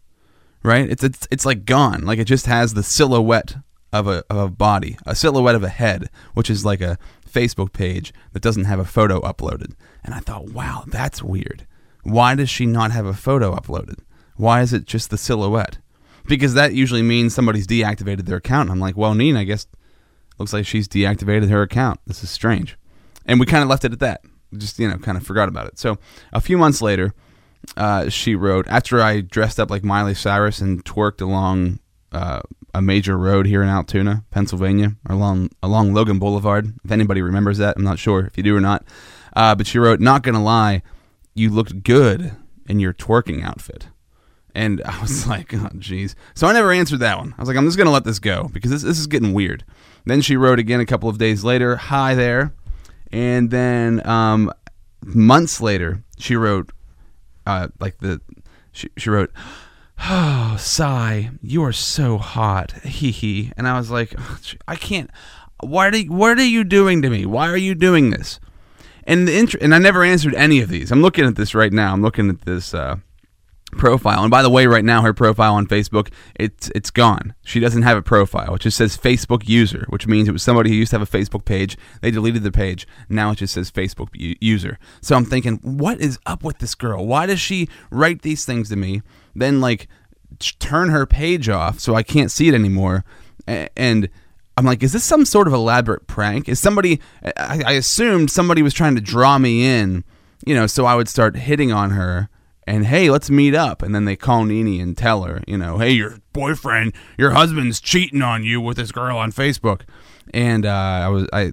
Right? 0.63 0.89
It's 0.89 1.03
it's 1.03 1.27
it's 1.31 1.45
like 1.45 1.65
gone. 1.65 2.05
Like 2.05 2.19
it 2.19 2.25
just 2.25 2.45
has 2.45 2.73
the 2.73 2.83
silhouette 2.83 3.55
of 3.93 4.07
a 4.07 4.23
of 4.29 4.37
a 4.37 4.49
body, 4.49 4.97
a 5.05 5.15
silhouette 5.15 5.55
of 5.55 5.63
a 5.63 5.69
head, 5.69 6.09
which 6.33 6.49
is 6.49 6.65
like 6.65 6.81
a 6.81 6.97
Facebook 7.29 7.73
page 7.73 8.13
that 8.33 8.41
doesn't 8.41 8.65
have 8.65 8.79
a 8.79 8.85
photo 8.85 9.21
uploaded. 9.21 9.73
And 10.03 10.13
I 10.13 10.19
thought, 10.19 10.49
wow, 10.49 10.83
that's 10.87 11.23
weird. 11.23 11.65
Why 12.03 12.35
does 12.35 12.49
she 12.49 12.65
not 12.65 12.91
have 12.91 13.05
a 13.05 13.13
photo 13.13 13.55
uploaded? 13.55 13.99
Why 14.35 14.61
is 14.61 14.73
it 14.73 14.85
just 14.85 15.09
the 15.09 15.17
silhouette? 15.17 15.77
because 16.29 16.53
that 16.53 16.73
usually 16.73 17.01
means 17.01 17.33
somebody's 17.33 17.67
deactivated 17.67 18.25
their 18.25 18.37
account. 18.37 18.69
I'm 18.69 18.79
like, 18.79 18.95
well, 18.95 19.15
Nina, 19.15 19.41
I 19.41 19.43
guess 19.43 19.67
looks 20.37 20.53
like 20.53 20.65
she's 20.65 20.87
deactivated 20.87 21.49
her 21.49 21.61
account. 21.61 21.99
This 22.07 22.23
is 22.23 22.29
strange, 22.29 22.77
and 23.25 23.39
we 23.39 23.45
kind 23.45 23.63
of 23.63 23.69
left 23.69 23.83
it 23.83 23.91
at 23.91 23.99
that. 23.99 24.21
Just 24.55 24.79
you 24.79 24.87
know, 24.87 24.97
kind 24.97 25.17
of 25.17 25.25
forgot 25.25 25.49
about 25.49 25.67
it. 25.67 25.77
So 25.77 25.97
a 26.31 26.39
few 26.39 26.57
months 26.57 26.81
later, 26.81 27.13
uh, 27.77 28.09
she 28.09 28.35
wrote 28.35 28.67
after 28.67 29.01
I 29.01 29.21
dressed 29.21 29.59
up 29.59 29.69
like 29.69 29.83
Miley 29.83 30.13
Cyrus 30.13 30.59
and 30.59 30.83
twerked 30.83 31.21
along 31.21 31.79
uh, 32.11 32.41
a 32.73 32.81
major 32.81 33.17
road 33.17 33.45
here 33.45 33.61
in 33.63 33.69
Altoona, 33.69 34.23
Pennsylvania, 34.31 34.95
along 35.07 35.49
along 35.61 35.93
Logan 35.93 36.19
Boulevard. 36.19 36.73
If 36.83 36.91
anybody 36.91 37.21
remembers 37.21 37.57
that, 37.59 37.77
I'm 37.77 37.83
not 37.83 37.99
sure 37.99 38.25
if 38.25 38.37
you 38.37 38.43
do 38.43 38.55
or 38.55 38.61
not. 38.61 38.85
Uh, 39.35 39.55
but 39.55 39.67
she 39.67 39.79
wrote, 39.79 39.99
"Not 39.99 40.23
gonna 40.23 40.43
lie, 40.43 40.81
you 41.33 41.49
looked 41.49 41.83
good 41.83 42.35
in 42.67 42.79
your 42.79 42.93
twerking 42.93 43.43
outfit." 43.43 43.87
And 44.55 44.81
I 44.83 44.99
was 44.99 45.27
like, 45.35 45.53
oh, 45.53 45.69
jeez. 45.75 46.15
So 46.33 46.47
I 46.47 46.53
never 46.53 46.71
answered 46.71 46.99
that 46.99 47.17
one. 47.17 47.33
I 47.37 47.41
was 47.41 47.47
like, 47.47 47.55
I'm 47.57 47.65
just 47.65 47.77
to 47.77 47.89
let 47.89 48.03
this 48.03 48.19
go 48.19 48.49
because 48.51 48.71
this, 48.71 48.81
this 48.81 48.99
is 48.99 49.07
getting 49.07 49.33
weird. 49.33 49.63
Then 50.05 50.21
she 50.21 50.35
wrote 50.37 50.59
again 50.59 50.79
a 50.79 50.85
couple 50.85 51.07
of 51.07 51.17
days 51.17 51.43
later, 51.43 51.75
hi 51.75 52.15
there. 52.15 52.53
And 53.11 53.51
then 53.51 54.05
um, 54.07 54.51
months 55.05 55.61
later, 55.61 56.03
she 56.17 56.35
wrote, 56.35 56.71
uh, 57.49 57.67
like 57.79 57.97
the, 57.99 58.21
she, 58.71 58.89
she 58.97 59.09
wrote, 59.09 59.31
oh, 60.07 60.55
sigh, 60.59 61.31
you 61.41 61.63
are 61.63 61.73
so 61.73 62.17
hot. 62.17 62.71
Hee 62.83 63.11
hee. 63.11 63.51
And 63.57 63.67
I 63.67 63.77
was 63.77 63.89
like, 63.89 64.13
I 64.67 64.75
can't, 64.75 65.09
are, 65.61 65.95
you, 65.95 66.11
what 66.11 66.37
are 66.37 66.43
you 66.43 66.63
doing 66.63 67.01
to 67.01 67.09
me? 67.09 67.25
Why 67.25 67.49
are 67.49 67.57
you 67.57 67.75
doing 67.75 68.11
this? 68.11 68.39
And 69.03 69.27
the 69.27 69.37
int- 69.37 69.55
and 69.55 69.73
I 69.73 69.79
never 69.79 70.03
answered 70.03 70.35
any 70.35 70.61
of 70.61 70.69
these. 70.69 70.91
I'm 70.91 71.01
looking 71.01 71.25
at 71.25 71.35
this 71.35 71.55
right 71.55 71.73
now. 71.73 71.91
I'm 71.93 72.01
looking 72.01 72.29
at 72.29 72.41
this, 72.41 72.73
uh, 72.73 72.97
profile. 73.71 74.21
And 74.21 74.31
by 74.31 74.41
the 74.41 74.49
way, 74.49 74.67
right 74.67 74.83
now 74.83 75.01
her 75.01 75.13
profile 75.13 75.53
on 75.55 75.67
Facebook, 75.67 76.11
it's 76.35 76.71
it's 76.75 76.89
gone. 76.89 77.33
She 77.43 77.59
doesn't 77.59 77.83
have 77.83 77.97
a 77.97 78.01
profile. 78.01 78.55
It 78.55 78.61
just 78.61 78.77
says 78.77 78.97
Facebook 78.97 79.47
user, 79.47 79.85
which 79.89 80.07
means 80.07 80.27
it 80.27 80.31
was 80.33 80.43
somebody 80.43 80.69
who 80.69 80.75
used 80.75 80.91
to 80.91 80.99
have 80.99 81.13
a 81.13 81.17
Facebook 81.17 81.45
page. 81.45 81.77
They 82.01 82.11
deleted 82.11 82.43
the 82.43 82.51
page. 82.51 82.87
Now 83.07 83.31
it 83.31 83.35
just 83.35 83.53
says 83.53 83.71
Facebook 83.71 84.09
u- 84.13 84.35
user. 84.39 84.77
So 85.01 85.15
I'm 85.15 85.25
thinking, 85.25 85.59
what 85.63 85.99
is 85.99 86.19
up 86.25 86.43
with 86.43 86.59
this 86.59 86.75
girl? 86.75 87.05
Why 87.05 87.25
does 87.25 87.39
she 87.39 87.69
write 87.91 88.21
these 88.21 88.45
things 88.45 88.69
to 88.69 88.75
me? 88.75 89.01
Then 89.35 89.61
like 89.61 89.87
turn 90.59 90.89
her 90.89 91.05
page 91.05 91.49
off 91.49 91.79
so 91.79 91.95
I 91.95 92.03
can't 92.03 92.31
see 92.31 92.47
it 92.47 92.53
anymore. 92.53 93.03
And 93.47 94.09
I'm 94.57 94.65
like, 94.65 94.83
is 94.83 94.93
this 94.93 95.03
some 95.03 95.25
sort 95.25 95.47
of 95.47 95.53
elaborate 95.53 96.05
prank? 96.05 96.49
Is 96.49 96.59
somebody? 96.59 96.99
I, 97.23 97.63
I 97.65 97.71
assumed 97.73 98.29
somebody 98.29 98.61
was 98.61 98.73
trying 98.73 98.95
to 98.95 99.01
draw 99.01 99.37
me 99.37 99.65
in, 99.65 100.03
you 100.45 100.53
know, 100.53 100.67
so 100.67 100.85
I 100.85 100.95
would 100.95 101.07
start 101.07 101.35
hitting 101.35 101.71
on 101.71 101.91
her 101.91 102.29
and 102.69 102.85
hey, 102.85 103.09
let's 103.09 103.31
meet 103.31 103.55
up. 103.55 103.81
And 103.81 103.95
then 103.95 104.05
they 104.05 104.15
call 104.15 104.45
Nini 104.45 104.79
and 104.79 104.95
tell 104.95 105.23
her, 105.23 105.41
you 105.47 105.57
know, 105.57 105.79
hey, 105.79 105.89
your 105.89 106.19
boyfriend, 106.33 106.93
your 107.17 107.31
husband's 107.31 107.81
cheating 107.81 108.21
on 108.21 108.43
you 108.43 108.61
with 108.61 108.77
this 108.77 108.91
girl 108.91 109.17
on 109.17 109.31
Facebook. 109.31 109.81
And 110.35 110.67
uh, 110.67 110.69
I 110.69 111.07
was, 111.07 111.27
I, 111.33 111.51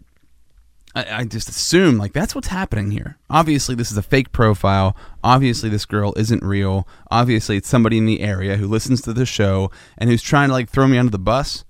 I, 0.95 1.25
just 1.25 1.49
assume 1.49 1.97
like 1.97 2.13
that's 2.13 2.35
what's 2.35 2.49
happening 2.49 2.91
here. 2.91 3.17
Obviously, 3.31 3.75
this 3.75 3.91
is 3.91 3.97
a 3.97 4.03
fake 4.03 4.31
profile. 4.31 4.95
Obviously, 5.25 5.71
this 5.71 5.87
girl 5.87 6.13
isn't 6.19 6.45
real. 6.45 6.87
Obviously, 7.11 7.57
it's 7.57 7.69
somebody 7.69 7.97
in 7.97 8.05
the 8.05 8.21
area 8.21 8.59
who 8.59 8.69
listens 8.69 9.01
to 9.03 9.15
the 9.15 9.25
show 9.25 9.71
and 9.97 10.11
who's 10.11 10.23
trying 10.23 10.49
to 10.51 10.53
like 10.53 10.69
throw 10.69 10.87
me 10.87 10.99
under 10.99 11.11
the 11.11 11.19
bus. 11.19 11.65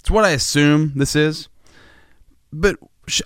It's 0.00 0.10
what 0.10 0.24
I 0.24 0.30
assume 0.30 0.94
this 0.96 1.14
is. 1.14 1.50
But 2.50 2.76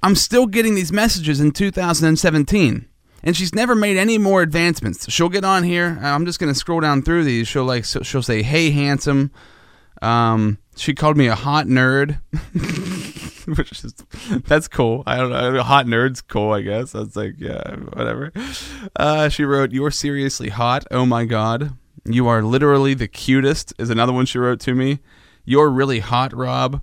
I'm 0.02 0.16
still 0.16 0.48
getting 0.48 0.74
these 0.74 0.92
messages 0.92 1.38
in 1.38 1.52
2017 1.52 2.88
and 3.22 3.36
she's 3.36 3.54
never 3.54 3.74
made 3.74 3.96
any 3.96 4.18
more 4.18 4.42
advancements. 4.42 5.10
She'll 5.10 5.28
get 5.28 5.44
on 5.44 5.62
here. 5.62 5.98
I'm 6.02 6.26
just 6.26 6.38
gonna 6.38 6.54
scroll 6.54 6.80
down 6.80 7.02
through 7.02 7.24
these. 7.24 7.48
She'll 7.48 7.64
like 7.64 7.84
she'll 7.84 8.22
say, 8.22 8.42
"Hey, 8.42 8.70
handsome." 8.70 9.30
Um, 10.00 10.58
she 10.76 10.94
called 10.94 11.16
me 11.16 11.28
a 11.28 11.34
hot 11.34 11.66
nerd, 11.66 12.20
which 13.56 13.84
is 13.84 13.94
that's 14.46 14.68
cool. 14.68 15.04
I 15.06 15.16
don't 15.16 15.30
know, 15.30 15.62
hot 15.62 15.86
nerd's 15.86 16.20
cool. 16.20 16.52
I 16.52 16.62
guess 16.62 16.92
that's 16.92 17.14
like 17.14 17.34
yeah, 17.38 17.76
whatever. 17.76 18.32
Uh, 18.96 19.28
she 19.28 19.44
wrote, 19.44 19.72
"You're 19.72 19.90
seriously 19.90 20.48
hot. 20.48 20.84
Oh 20.90 21.06
my 21.06 21.24
god, 21.24 21.76
you 22.04 22.26
are 22.26 22.42
literally 22.42 22.94
the 22.94 23.08
cutest." 23.08 23.72
Is 23.78 23.90
another 23.90 24.12
one 24.12 24.26
she 24.26 24.38
wrote 24.38 24.60
to 24.60 24.74
me. 24.74 24.98
You're 25.44 25.70
really 25.70 26.00
hot, 26.00 26.34
Rob. 26.34 26.82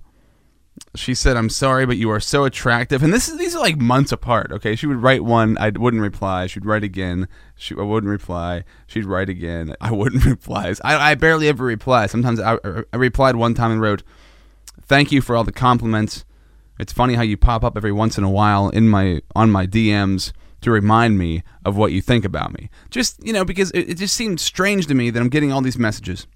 She 0.94 1.14
said, 1.14 1.36
"I'm 1.36 1.48
sorry, 1.48 1.86
but 1.86 1.96
you 1.96 2.10
are 2.10 2.20
so 2.20 2.44
attractive." 2.44 3.02
And 3.02 3.12
this 3.12 3.28
is 3.28 3.38
these 3.38 3.54
are 3.54 3.60
like 3.60 3.78
months 3.78 4.12
apart. 4.12 4.50
Okay, 4.52 4.74
she 4.74 4.86
would 4.86 5.02
write 5.02 5.24
one, 5.24 5.56
I 5.58 5.70
wouldn't 5.70 6.02
reply. 6.02 6.46
She'd 6.46 6.66
write 6.66 6.82
again. 6.82 7.28
She 7.56 7.74
I 7.76 7.82
wouldn't 7.82 8.10
reply. 8.10 8.64
She'd 8.86 9.04
write 9.04 9.28
again. 9.28 9.74
I 9.80 9.92
wouldn't 9.92 10.24
reply. 10.24 10.74
I, 10.82 11.12
I 11.12 11.14
barely 11.14 11.48
ever 11.48 11.64
reply. 11.64 12.06
Sometimes 12.06 12.40
I, 12.40 12.58
I 12.92 12.96
replied 12.96 13.36
one 13.36 13.54
time 13.54 13.70
and 13.70 13.80
wrote, 13.80 14.02
"Thank 14.82 15.12
you 15.12 15.20
for 15.20 15.36
all 15.36 15.44
the 15.44 15.52
compliments. 15.52 16.24
It's 16.78 16.92
funny 16.92 17.14
how 17.14 17.22
you 17.22 17.36
pop 17.36 17.62
up 17.62 17.76
every 17.76 17.92
once 17.92 18.18
in 18.18 18.24
a 18.24 18.30
while 18.30 18.68
in 18.68 18.88
my 18.88 19.20
on 19.34 19.50
my 19.50 19.66
DMs." 19.66 20.32
To 20.64 20.70
remind 20.70 21.16
me 21.16 21.42
of 21.64 21.78
what 21.78 21.90
you 21.90 22.02
think 22.02 22.22
about 22.22 22.52
me, 22.52 22.68
just 22.90 23.24
you 23.24 23.32
know, 23.32 23.46
because 23.46 23.70
it, 23.70 23.88
it 23.88 23.94
just 23.94 24.14
seemed 24.14 24.40
strange 24.40 24.86
to 24.88 24.94
me 24.94 25.08
that 25.08 25.18
I'm 25.18 25.30
getting 25.30 25.50
all 25.50 25.62
these 25.62 25.78
messages, 25.78 26.26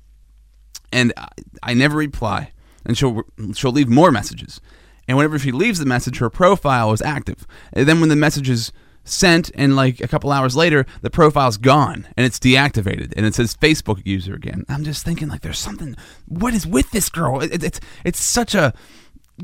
and 0.90 1.12
I, 1.18 1.28
I 1.62 1.74
never 1.74 1.98
reply 1.98 2.53
and 2.84 2.96
she'll 2.96 3.22
she'll 3.54 3.72
leave 3.72 3.88
more 3.88 4.10
messages. 4.10 4.60
And 5.06 5.16
whenever 5.16 5.38
she 5.38 5.52
leaves 5.52 5.78
the 5.78 5.86
message, 5.86 6.18
her 6.18 6.30
profile 6.30 6.92
is 6.92 7.02
active. 7.02 7.46
And 7.72 7.86
then 7.86 8.00
when 8.00 8.08
the 8.08 8.16
message 8.16 8.48
is 8.48 8.72
sent, 9.04 9.50
and 9.54 9.76
like 9.76 10.00
a 10.00 10.08
couple 10.08 10.32
hours 10.32 10.56
later, 10.56 10.86
the 11.02 11.10
profile's 11.10 11.58
gone 11.58 12.08
and 12.16 12.24
it's 12.24 12.38
deactivated, 12.38 13.12
and 13.16 13.26
it 13.26 13.34
says 13.34 13.54
Facebook 13.54 14.00
user 14.06 14.34
again. 14.34 14.64
I'm 14.68 14.84
just 14.84 15.04
thinking 15.04 15.28
like, 15.28 15.42
there's 15.42 15.58
something. 15.58 15.94
What 16.26 16.54
is 16.54 16.66
with 16.66 16.90
this 16.90 17.08
girl? 17.08 17.40
It, 17.40 17.52
it, 17.52 17.64
it's 17.64 17.80
it's 18.04 18.24
such 18.24 18.54
a, 18.54 18.72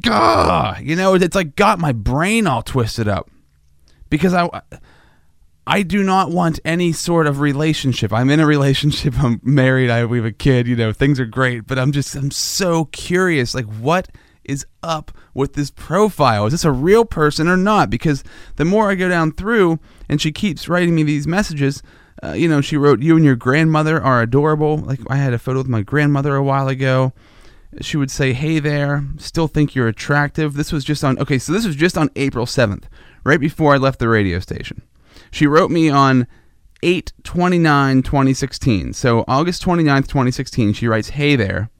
gah, 0.00 0.78
you 0.80 0.96
know, 0.96 1.14
it's 1.14 1.36
like 1.36 1.56
got 1.56 1.78
my 1.78 1.92
brain 1.92 2.46
all 2.46 2.62
twisted 2.62 3.08
up 3.08 3.30
because 4.08 4.34
I. 4.34 4.48
I 5.66 5.82
do 5.82 6.02
not 6.02 6.30
want 6.30 6.58
any 6.64 6.92
sort 6.92 7.26
of 7.26 7.40
relationship. 7.40 8.12
I'm 8.12 8.30
in 8.30 8.40
a 8.40 8.46
relationship. 8.46 9.14
I'm 9.22 9.40
married. 9.42 9.90
I 9.90 10.04
we 10.04 10.18
have 10.18 10.24
a 10.24 10.32
kid. 10.32 10.66
You 10.66 10.76
know, 10.76 10.92
things 10.92 11.20
are 11.20 11.26
great. 11.26 11.66
But 11.66 11.78
I'm 11.78 11.92
just 11.92 12.14
I'm 12.14 12.30
so 12.30 12.86
curious. 12.86 13.54
Like, 13.54 13.66
what 13.66 14.08
is 14.44 14.66
up 14.82 15.12
with 15.34 15.52
this 15.54 15.70
profile? 15.70 16.46
Is 16.46 16.52
this 16.52 16.64
a 16.64 16.72
real 16.72 17.04
person 17.04 17.46
or 17.46 17.56
not? 17.56 17.90
Because 17.90 18.24
the 18.56 18.64
more 18.64 18.90
I 18.90 18.94
go 18.94 19.08
down 19.08 19.32
through, 19.32 19.78
and 20.08 20.20
she 20.20 20.32
keeps 20.32 20.68
writing 20.68 20.94
me 20.94 21.02
these 21.02 21.26
messages. 21.26 21.82
Uh, 22.22 22.32
you 22.32 22.48
know, 22.48 22.60
she 22.60 22.76
wrote, 22.76 23.00
"You 23.00 23.16
and 23.16 23.24
your 23.24 23.36
grandmother 23.36 24.02
are 24.02 24.22
adorable." 24.22 24.78
Like 24.78 25.00
I 25.08 25.16
had 25.16 25.34
a 25.34 25.38
photo 25.38 25.58
with 25.58 25.68
my 25.68 25.82
grandmother 25.82 26.34
a 26.36 26.42
while 26.42 26.68
ago. 26.68 27.12
She 27.80 27.96
would 27.96 28.10
say, 28.10 28.32
"Hey 28.32 28.58
there, 28.58 29.04
still 29.18 29.46
think 29.46 29.74
you're 29.74 29.88
attractive." 29.88 30.54
This 30.54 30.72
was 30.72 30.84
just 30.84 31.04
on. 31.04 31.18
Okay, 31.18 31.38
so 31.38 31.52
this 31.52 31.66
was 31.66 31.76
just 31.76 31.96
on 31.96 32.10
April 32.16 32.46
seventh, 32.46 32.88
right 33.24 33.40
before 33.40 33.74
I 33.74 33.76
left 33.76 34.00
the 34.00 34.08
radio 34.08 34.40
station. 34.40 34.82
She 35.30 35.46
wrote 35.46 35.70
me 35.70 35.88
on 35.88 36.26
8 36.82 37.12
29 37.22 38.02
2016. 38.02 38.92
So 38.92 39.24
August 39.28 39.62
29th, 39.64 40.08
2016, 40.08 40.72
she 40.72 40.88
writes, 40.88 41.10
Hey 41.10 41.36
there. 41.36 41.70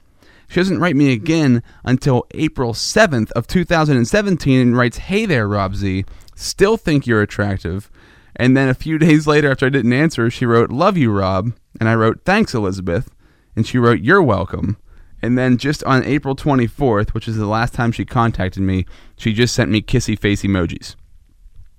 She 0.49 0.59
doesn't 0.59 0.80
write 0.80 0.97
me 0.97 1.12
again 1.12 1.62
until 1.85 2.26
April 2.33 2.73
7th 2.73 3.30
of 3.33 3.47
2017 3.47 4.61
and 4.61 4.76
writes, 4.76 4.99
Hey 4.99 5.25
there, 5.25 5.47
Rob 5.47 5.76
Z. 5.76 6.04
Still 6.35 6.76
think 6.76 7.07
you're 7.07 7.23
attractive. 7.23 7.90
And 8.37 8.57
then 8.57 8.69
a 8.69 8.75
few 8.75 8.99
days 8.99 9.26
later, 9.26 9.50
after 9.50 9.66
I 9.66 9.71
didn't 9.71 9.92
answer, 9.92 10.28
she 10.30 10.47
wrote, 10.47 10.71
Love 10.71 10.97
you, 10.97 11.12
Rob. 11.12 11.52
And 11.78 11.88
I 11.88 11.95
wrote, 11.95 12.23
Thanks, 12.25 12.54
Elizabeth. 12.54 13.11
And 13.54 13.66
she 13.66 13.78
wrote, 13.78 14.00
You're 14.00 14.23
welcome. 14.23 14.76
And 15.23 15.37
then 15.37 15.59
just 15.59 15.85
on 15.85 16.02
April 16.04 16.35
24th, 16.35 17.11
which 17.11 17.28
is 17.28 17.37
the 17.37 17.47
last 17.47 17.75
time 17.75 17.92
she 17.92 18.04
contacted 18.04 18.62
me, 18.62 18.87
she 19.16 19.35
just 19.35 19.54
sent 19.54 19.71
me 19.71 19.83
kissy 19.83 20.19
face 20.19 20.42
emojis. 20.42 20.97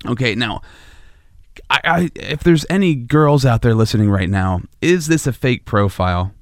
Okay, 0.05 0.35
now 0.35 0.61
I, 1.69 1.81
I, 1.83 2.09
if 2.15 2.43
there's 2.43 2.65
any 2.69 2.95
girls 2.95 3.45
out 3.45 3.61
there 3.61 3.75
listening 3.75 4.09
right 4.09 4.29
now, 4.29 4.61
is 4.81 5.07
this 5.07 5.27
a 5.27 5.33
fake 5.33 5.65
profile? 5.65 6.33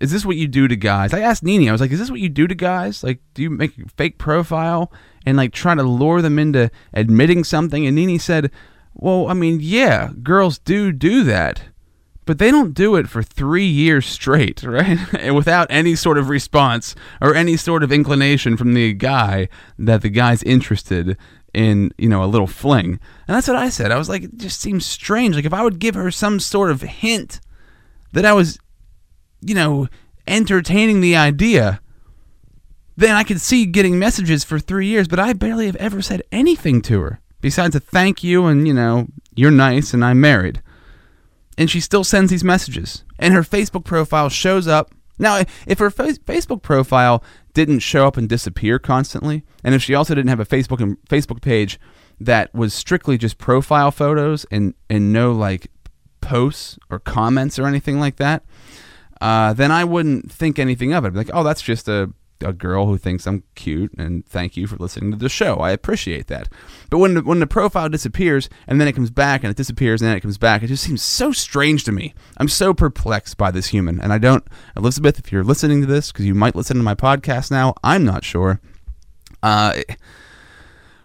Is 0.00 0.10
this 0.10 0.24
what 0.24 0.36
you 0.36 0.48
do 0.48 0.66
to 0.66 0.74
guys? 0.74 1.14
I 1.14 1.20
asked 1.20 1.44
Nini, 1.44 1.68
I 1.68 1.72
was 1.72 1.80
like, 1.80 1.92
is 1.92 2.00
this 2.00 2.10
what 2.10 2.20
you 2.20 2.28
do 2.28 2.48
to 2.48 2.54
guys? 2.54 3.04
Like, 3.04 3.20
do 3.34 3.42
you 3.42 3.50
make 3.50 3.78
a 3.78 3.88
fake 3.88 4.18
profile 4.18 4.92
and 5.24 5.36
like 5.36 5.52
try 5.52 5.74
to 5.76 5.82
lure 5.82 6.20
them 6.20 6.38
into 6.38 6.70
admitting 6.92 7.44
something? 7.44 7.86
And 7.86 7.94
Nini 7.94 8.18
said, 8.18 8.50
well, 8.94 9.28
I 9.28 9.34
mean, 9.34 9.58
yeah, 9.60 10.10
girls 10.22 10.58
do 10.58 10.90
do 10.90 11.22
that, 11.24 11.62
but 12.24 12.38
they 12.38 12.50
don't 12.50 12.74
do 12.74 12.96
it 12.96 13.08
for 13.08 13.22
three 13.22 13.66
years 13.66 14.06
straight, 14.06 14.62
right? 14.64 14.98
and 15.14 15.36
without 15.36 15.68
any 15.70 15.94
sort 15.94 16.18
of 16.18 16.28
response 16.28 16.96
or 17.20 17.34
any 17.34 17.56
sort 17.56 17.84
of 17.84 17.92
inclination 17.92 18.56
from 18.56 18.74
the 18.74 18.92
guy 18.94 19.48
that 19.78 20.02
the 20.02 20.10
guy's 20.10 20.42
interested 20.42 21.16
in 21.54 21.92
you 21.98 22.08
know 22.08 22.24
a 22.24 22.26
little 22.26 22.46
fling. 22.46 22.98
And 23.26 23.36
that's 23.36 23.48
what 23.48 23.56
i 23.56 23.68
said. 23.68 23.90
I 23.90 23.98
was 23.98 24.08
like 24.08 24.24
it 24.24 24.36
just 24.36 24.60
seems 24.60 24.86
strange. 24.86 25.36
Like 25.36 25.44
if 25.44 25.54
i 25.54 25.62
would 25.62 25.78
give 25.78 25.94
her 25.94 26.10
some 26.10 26.40
sort 26.40 26.70
of 26.70 26.82
hint 26.82 27.40
that 28.12 28.24
i 28.24 28.32
was 28.32 28.58
you 29.40 29.54
know 29.54 29.88
entertaining 30.26 31.00
the 31.00 31.16
idea 31.16 31.80
then 32.96 33.16
i 33.16 33.24
could 33.24 33.40
see 33.40 33.66
getting 33.66 33.98
messages 33.98 34.44
for 34.44 34.60
three 34.60 34.86
years 34.86 35.08
but 35.08 35.18
i 35.18 35.32
barely 35.32 35.66
have 35.66 35.74
ever 35.76 36.00
said 36.00 36.22
anything 36.30 36.80
to 36.80 37.00
her 37.00 37.20
besides 37.40 37.74
a 37.74 37.80
thank 37.80 38.22
you 38.22 38.46
and 38.46 38.68
you 38.68 38.72
know 38.74 39.08
you're 39.34 39.50
nice 39.50 39.92
and 39.92 40.04
i'm 40.04 40.20
married. 40.20 40.62
And 41.58 41.70
she 41.70 41.80
still 41.80 42.02
sends 42.02 42.30
these 42.30 42.44
messages. 42.44 43.04
And 43.18 43.34
her 43.34 43.42
facebook 43.42 43.84
profile 43.84 44.28
shows 44.28 44.66
up 44.66 44.92
now 45.22 45.42
if 45.66 45.78
her 45.78 45.90
facebook 45.90 46.60
profile 46.60 47.24
didn't 47.54 47.78
show 47.78 48.06
up 48.06 48.16
and 48.16 48.28
disappear 48.28 48.78
constantly, 48.78 49.44
and 49.64 49.74
if 49.74 49.82
she 49.82 49.94
also 49.94 50.14
didn't 50.14 50.28
have 50.28 50.40
a 50.40 50.46
Facebook 50.46 50.80
and 50.80 50.98
Facebook 51.08 51.40
page 51.40 51.78
that 52.20 52.54
was 52.54 52.74
strictly 52.74 53.16
just 53.16 53.38
profile 53.38 53.90
photos 53.90 54.44
and 54.50 54.74
and 54.90 55.12
no 55.12 55.32
like 55.32 55.68
posts 56.20 56.78
or 56.90 56.98
comments 56.98 57.58
or 57.58 57.66
anything 57.66 57.98
like 57.98 58.16
that, 58.16 58.44
uh, 59.20 59.52
then 59.52 59.70
I 59.70 59.84
wouldn't 59.84 60.30
think 60.30 60.58
anything 60.58 60.92
of 60.92 61.04
it. 61.04 61.08
I'd 61.08 61.12
be 61.12 61.18
like, 61.18 61.30
oh, 61.32 61.42
that's 61.42 61.62
just 61.62 61.88
a 61.88 62.12
a 62.42 62.52
girl 62.52 62.86
who 62.86 62.98
thinks 62.98 63.26
I'm 63.26 63.42
cute, 63.54 63.92
and 63.94 64.26
thank 64.26 64.56
you 64.56 64.66
for 64.66 64.76
listening 64.76 65.10
to 65.12 65.16
the 65.16 65.28
show. 65.28 65.56
I 65.56 65.70
appreciate 65.70 66.26
that. 66.26 66.48
But 66.90 66.98
when 66.98 67.14
the, 67.14 67.22
when 67.22 67.40
the 67.40 67.46
profile 67.46 67.88
disappears 67.88 68.48
and 68.66 68.80
then 68.80 68.88
it 68.88 68.92
comes 68.92 69.10
back 69.10 69.42
and 69.42 69.50
it 69.50 69.56
disappears 69.56 70.00
and 70.00 70.08
then 70.08 70.16
it 70.16 70.20
comes 70.20 70.38
back, 70.38 70.62
it 70.62 70.68
just 70.68 70.84
seems 70.84 71.02
so 71.02 71.32
strange 71.32 71.84
to 71.84 71.92
me. 71.92 72.14
I'm 72.36 72.48
so 72.48 72.74
perplexed 72.74 73.36
by 73.36 73.50
this 73.50 73.68
human, 73.68 74.00
and 74.00 74.12
I 74.12 74.18
don't. 74.18 74.44
Elizabeth, 74.76 75.18
if 75.18 75.32
you're 75.32 75.44
listening 75.44 75.80
to 75.80 75.86
this, 75.86 76.12
because 76.12 76.26
you 76.26 76.34
might 76.34 76.56
listen 76.56 76.76
to 76.76 76.82
my 76.82 76.94
podcast 76.94 77.50
now, 77.50 77.74
I'm 77.82 78.04
not 78.04 78.24
sure. 78.24 78.60
Uh, 79.42 79.80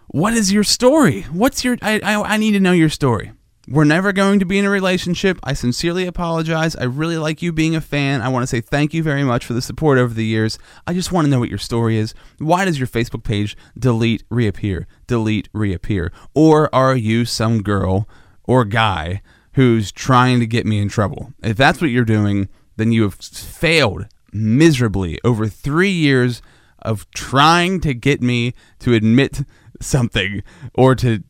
what 0.08 0.32
is 0.32 0.52
your 0.52 0.64
story? 0.64 1.22
What's 1.22 1.64
your? 1.64 1.76
I, 1.82 2.00
I 2.00 2.34
I 2.34 2.36
need 2.36 2.52
to 2.52 2.60
know 2.60 2.72
your 2.72 2.88
story. 2.88 3.32
We're 3.70 3.84
never 3.84 4.14
going 4.14 4.38
to 4.38 4.46
be 4.46 4.58
in 4.58 4.64
a 4.64 4.70
relationship. 4.70 5.38
I 5.44 5.52
sincerely 5.52 6.06
apologize. 6.06 6.74
I 6.74 6.84
really 6.84 7.18
like 7.18 7.42
you 7.42 7.52
being 7.52 7.76
a 7.76 7.82
fan. 7.82 8.22
I 8.22 8.28
want 8.28 8.42
to 8.42 8.46
say 8.46 8.62
thank 8.62 8.94
you 8.94 9.02
very 9.02 9.24
much 9.24 9.44
for 9.44 9.52
the 9.52 9.60
support 9.60 9.98
over 9.98 10.14
the 10.14 10.24
years. 10.24 10.58
I 10.86 10.94
just 10.94 11.12
want 11.12 11.26
to 11.26 11.30
know 11.30 11.38
what 11.38 11.50
your 11.50 11.58
story 11.58 11.98
is. 11.98 12.14
Why 12.38 12.64
does 12.64 12.78
your 12.78 12.88
Facebook 12.88 13.24
page 13.24 13.58
delete, 13.78 14.24
reappear, 14.30 14.86
delete, 15.06 15.50
reappear? 15.52 16.10
Or 16.34 16.74
are 16.74 16.96
you 16.96 17.26
some 17.26 17.62
girl 17.62 18.08
or 18.44 18.64
guy 18.64 19.20
who's 19.52 19.92
trying 19.92 20.40
to 20.40 20.46
get 20.46 20.64
me 20.64 20.78
in 20.78 20.88
trouble? 20.88 21.34
If 21.42 21.58
that's 21.58 21.82
what 21.82 21.90
you're 21.90 22.06
doing, 22.06 22.48
then 22.76 22.90
you 22.90 23.02
have 23.02 23.16
failed 23.16 24.06
miserably 24.32 25.20
over 25.24 25.46
three 25.46 25.90
years 25.90 26.40
of 26.78 27.10
trying 27.10 27.80
to 27.80 27.92
get 27.92 28.22
me 28.22 28.54
to 28.78 28.94
admit 28.94 29.42
something 29.78 30.42
or 30.74 30.94
to, 30.94 31.22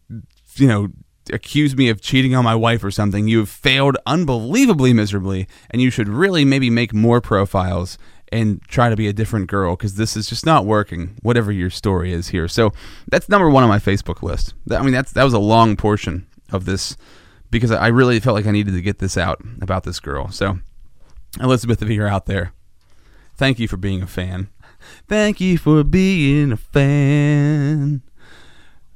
you 0.54 0.68
know, 0.68 0.88
accuse 1.31 1.77
me 1.77 1.89
of 1.89 2.01
cheating 2.01 2.35
on 2.35 2.45
my 2.45 2.55
wife 2.55 2.83
or 2.85 2.91
something. 2.91 3.29
You 3.29 3.39
have 3.39 3.49
failed 3.49 3.97
unbelievably 4.07 4.93
miserably, 4.93 5.49
and 5.71 5.83
you 5.83 5.91
should 5.91 6.09
really 6.09 6.45
maybe 6.45 6.71
make 6.71 6.93
more 6.93 7.21
profiles 7.21 7.99
and 8.31 8.63
try 8.69 8.91
to 8.91 8.97
be 8.97 9.09
a 9.09 9.13
different 9.13 9.49
girl 9.49 9.75
because 9.75 9.95
this 9.95 10.17
is 10.17 10.29
just 10.29 10.45
not 10.45 10.67
working. 10.67 11.17
Whatever 11.23 11.51
your 11.51 11.71
story 11.71 12.13
is 12.13 12.29
here, 12.29 12.49
so 12.49 12.73
that's 13.11 13.29
number 13.29 13.49
one 13.49 13.63
on 13.63 13.69
my 13.69 13.79
Facebook 13.79 14.23
list. 14.23 14.55
I 14.71 14.83
mean, 14.83 14.93
that's 14.93 15.13
that 15.13 15.25
was 15.25 15.35
a 15.35 15.39
long 15.39 15.77
portion 15.77 16.27
of 16.51 16.65
this 16.65 16.97
because 17.51 17.71
I 17.71 17.89
really 17.89 18.21
felt 18.21 18.35
like 18.35 18.47
I 18.47 18.51
needed 18.51 18.75
to 18.75 18.83
get 18.83 18.99
this 18.99 19.17
out 19.17 19.41
about 19.61 19.85
this 19.85 20.01
girl. 20.01 20.31
So, 20.31 20.59
Elizabeth, 21.41 21.83
if 21.83 21.89
you're 21.89 22.09
out 22.09 22.27
there, 22.27 22.53
thank 23.37 23.59
you 23.59 23.69
for 23.69 23.77
being 23.77 24.03
a 24.03 24.07
fan. 24.07 24.49
Thank 25.09 25.41
you 25.41 25.59
for 25.59 25.83
being 25.85 26.53
a 26.53 26.57
fan. 26.57 28.03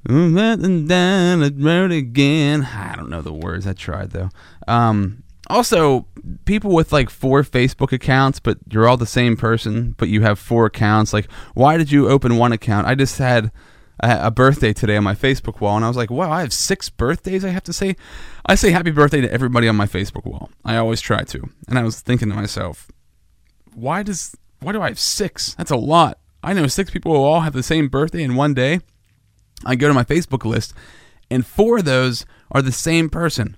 Let 0.08 0.60
down 0.88 1.40
the 1.40 1.54
road 1.56 1.92
again. 1.92 2.64
I 2.64 2.94
don't 2.96 3.10
know 3.10 3.22
the 3.22 3.32
words. 3.32 3.66
I 3.66 3.72
tried 3.72 4.10
though. 4.10 4.30
Um, 4.66 5.22
also, 5.48 6.06
people 6.44 6.72
with 6.72 6.92
like 6.92 7.10
four 7.10 7.42
Facebook 7.42 7.92
accounts, 7.92 8.40
but 8.40 8.58
you're 8.70 8.88
all 8.88 8.96
the 8.96 9.06
same 9.06 9.36
person, 9.36 9.94
but 9.98 10.08
you 10.08 10.22
have 10.22 10.38
four 10.38 10.66
accounts. 10.66 11.12
Like, 11.12 11.30
why 11.54 11.76
did 11.76 11.92
you 11.92 12.08
open 12.08 12.36
one 12.36 12.52
account? 12.52 12.86
I 12.86 12.94
just 12.94 13.18
had 13.18 13.52
a 14.00 14.30
birthday 14.30 14.72
today 14.72 14.96
on 14.96 15.04
my 15.04 15.14
Facebook 15.14 15.60
wall, 15.60 15.76
and 15.76 15.84
I 15.84 15.88
was 15.88 15.96
like, 15.96 16.10
wow, 16.10 16.30
I 16.30 16.40
have 16.40 16.52
six 16.52 16.88
birthdays. 16.88 17.44
I 17.44 17.50
have 17.50 17.62
to 17.64 17.72
say, 17.72 17.96
I 18.46 18.54
say 18.54 18.70
happy 18.70 18.90
birthday 18.90 19.20
to 19.20 19.32
everybody 19.32 19.68
on 19.68 19.76
my 19.76 19.86
Facebook 19.86 20.24
wall. 20.24 20.50
I 20.64 20.76
always 20.76 21.00
try 21.00 21.22
to, 21.22 21.48
and 21.68 21.78
I 21.78 21.82
was 21.82 22.00
thinking 22.00 22.28
to 22.30 22.34
myself, 22.34 22.88
why 23.74 24.02
does 24.02 24.36
why 24.60 24.72
do 24.72 24.82
I 24.82 24.88
have 24.88 24.98
six? 24.98 25.54
That's 25.54 25.70
a 25.70 25.76
lot. 25.76 26.18
I 26.42 26.52
know 26.52 26.66
six 26.66 26.90
people 26.90 27.14
who 27.14 27.22
all 27.22 27.40
have 27.40 27.52
the 27.52 27.62
same 27.62 27.88
birthday 27.88 28.22
in 28.22 28.34
one 28.34 28.54
day. 28.54 28.80
I 29.64 29.74
go 29.74 29.88
to 29.88 29.94
my 29.94 30.04
Facebook 30.04 30.44
list, 30.44 30.74
and 31.30 31.46
four 31.46 31.78
of 31.78 31.84
those 31.84 32.26
are 32.50 32.62
the 32.62 32.72
same 32.72 33.08
person. 33.08 33.56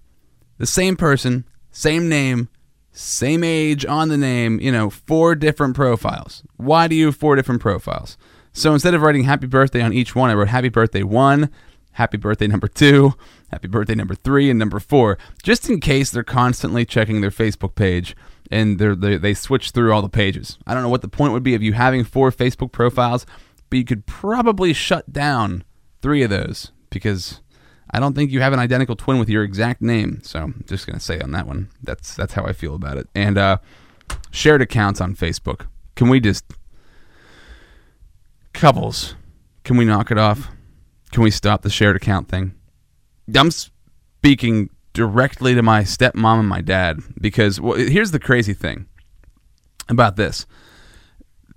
The 0.59 0.67
same 0.67 0.97
person, 0.97 1.45
same 1.71 2.09
name, 2.09 2.49
same 2.93 3.43
age 3.43 3.85
on 3.85 4.09
the 4.09 4.17
name, 4.17 4.61
you 4.61 4.71
know, 4.71 4.89
four 4.89 5.35
different 5.35 5.75
profiles. 5.75 6.45
Why 6.57 6.87
do 6.87 6.95
you 6.95 7.07
have 7.07 7.17
four 7.17 7.35
different 7.35 7.61
profiles? 7.61 8.17
So 8.53 8.73
instead 8.73 8.95
of 8.95 9.03
writing 9.03 9.25
happy 9.25 9.49
birthday 9.49 9.83
on 9.83 9.93
each 9.93 10.15
one, 10.15 10.31
I 10.31 10.35
wrote 10.35 10.49
happy 10.49 10.69
birthday 10.69 11.03
one, 11.03 11.51
happy 11.93 12.17
birthday 12.17 12.47
number 12.47 12.69
two, 12.69 13.15
happy 13.51 13.67
birthday 13.67 13.97
number 13.97 14.15
three, 14.15 14.49
and 14.49 14.59
number 14.59 14.79
four, 14.79 15.19
just 15.43 15.69
in 15.69 15.81
case 15.81 16.11
they're 16.11 16.23
constantly 16.23 16.85
checking 16.85 17.21
their 17.21 17.31
Facebook 17.31 17.75
page 17.75 18.15
and 18.51 18.79
they 18.79 19.17
they 19.17 19.35
switch 19.35 19.71
through 19.71 19.93
all 19.93 20.03
the 20.03 20.09
pages. 20.09 20.59
I 20.67 20.75
don't 20.75 20.85
know 20.85 20.89
what 20.89 21.03
the 21.03 21.09
point 21.09 21.33
would 21.33 21.43
be 21.43 21.57
of 21.57 21.63
you 21.63 21.73
having 21.73 22.05
four 22.05 22.31
Facebook 22.31 22.71
profiles, 22.71 23.27
but 23.71 23.79
you 23.79 23.85
could 23.85 24.07
probably 24.07 24.73
shut 24.73 25.13
down 25.13 25.65
three 26.05 26.23
of 26.23 26.29
those 26.29 26.71
because 26.91 27.41
I 27.91 27.99
don't 27.99 28.13
think 28.13 28.31
you 28.31 28.43
have 28.43 28.53
an 28.53 28.59
identical 28.59 28.95
twin 28.95 29.19
with 29.19 29.31
your 29.31 29.43
exact 29.43 29.81
name. 29.81 30.21
So 30.23 30.39
I'm 30.39 30.63
just 30.69 30.87
gonna 30.87 31.01
say 31.01 31.19
on 31.19 31.31
that 31.31 31.47
one, 31.47 31.71
that's 31.83 32.15
that's 32.15 32.35
how 32.35 32.45
I 32.45 32.53
feel 32.53 32.75
about 32.75 32.99
it. 32.99 33.09
And 33.15 33.39
uh, 33.39 33.57
shared 34.31 34.61
accounts 34.61 35.01
on 35.01 35.17
Facebook. 35.17 35.67
Can 35.97 36.11
we 36.11 36.21
just 36.21 36.45
couples? 38.53 39.15
Can 39.65 39.79
we 39.79 39.87
knock 39.87 40.11
it 40.11 40.19
off? 40.19 40.51
Can 41.11 41.23
we 41.23 41.31
stop 41.31 41.63
the 41.63 41.71
shared 41.71 41.97
account 41.97 42.29
thing? 42.29 42.53
I'm 43.35 43.51
speaking 43.51 44.69
directly 44.93 45.55
to 45.55 45.63
my 45.63 45.85
stepmom 45.85 46.41
and 46.41 46.49
my 46.49 46.61
dad 46.61 47.01
because 47.19 47.63
well, 47.63 47.79
here's 47.79 48.11
the 48.11 48.21
crazy 48.21 48.53
thing 48.53 48.89
about 49.89 50.17
this. 50.17 50.45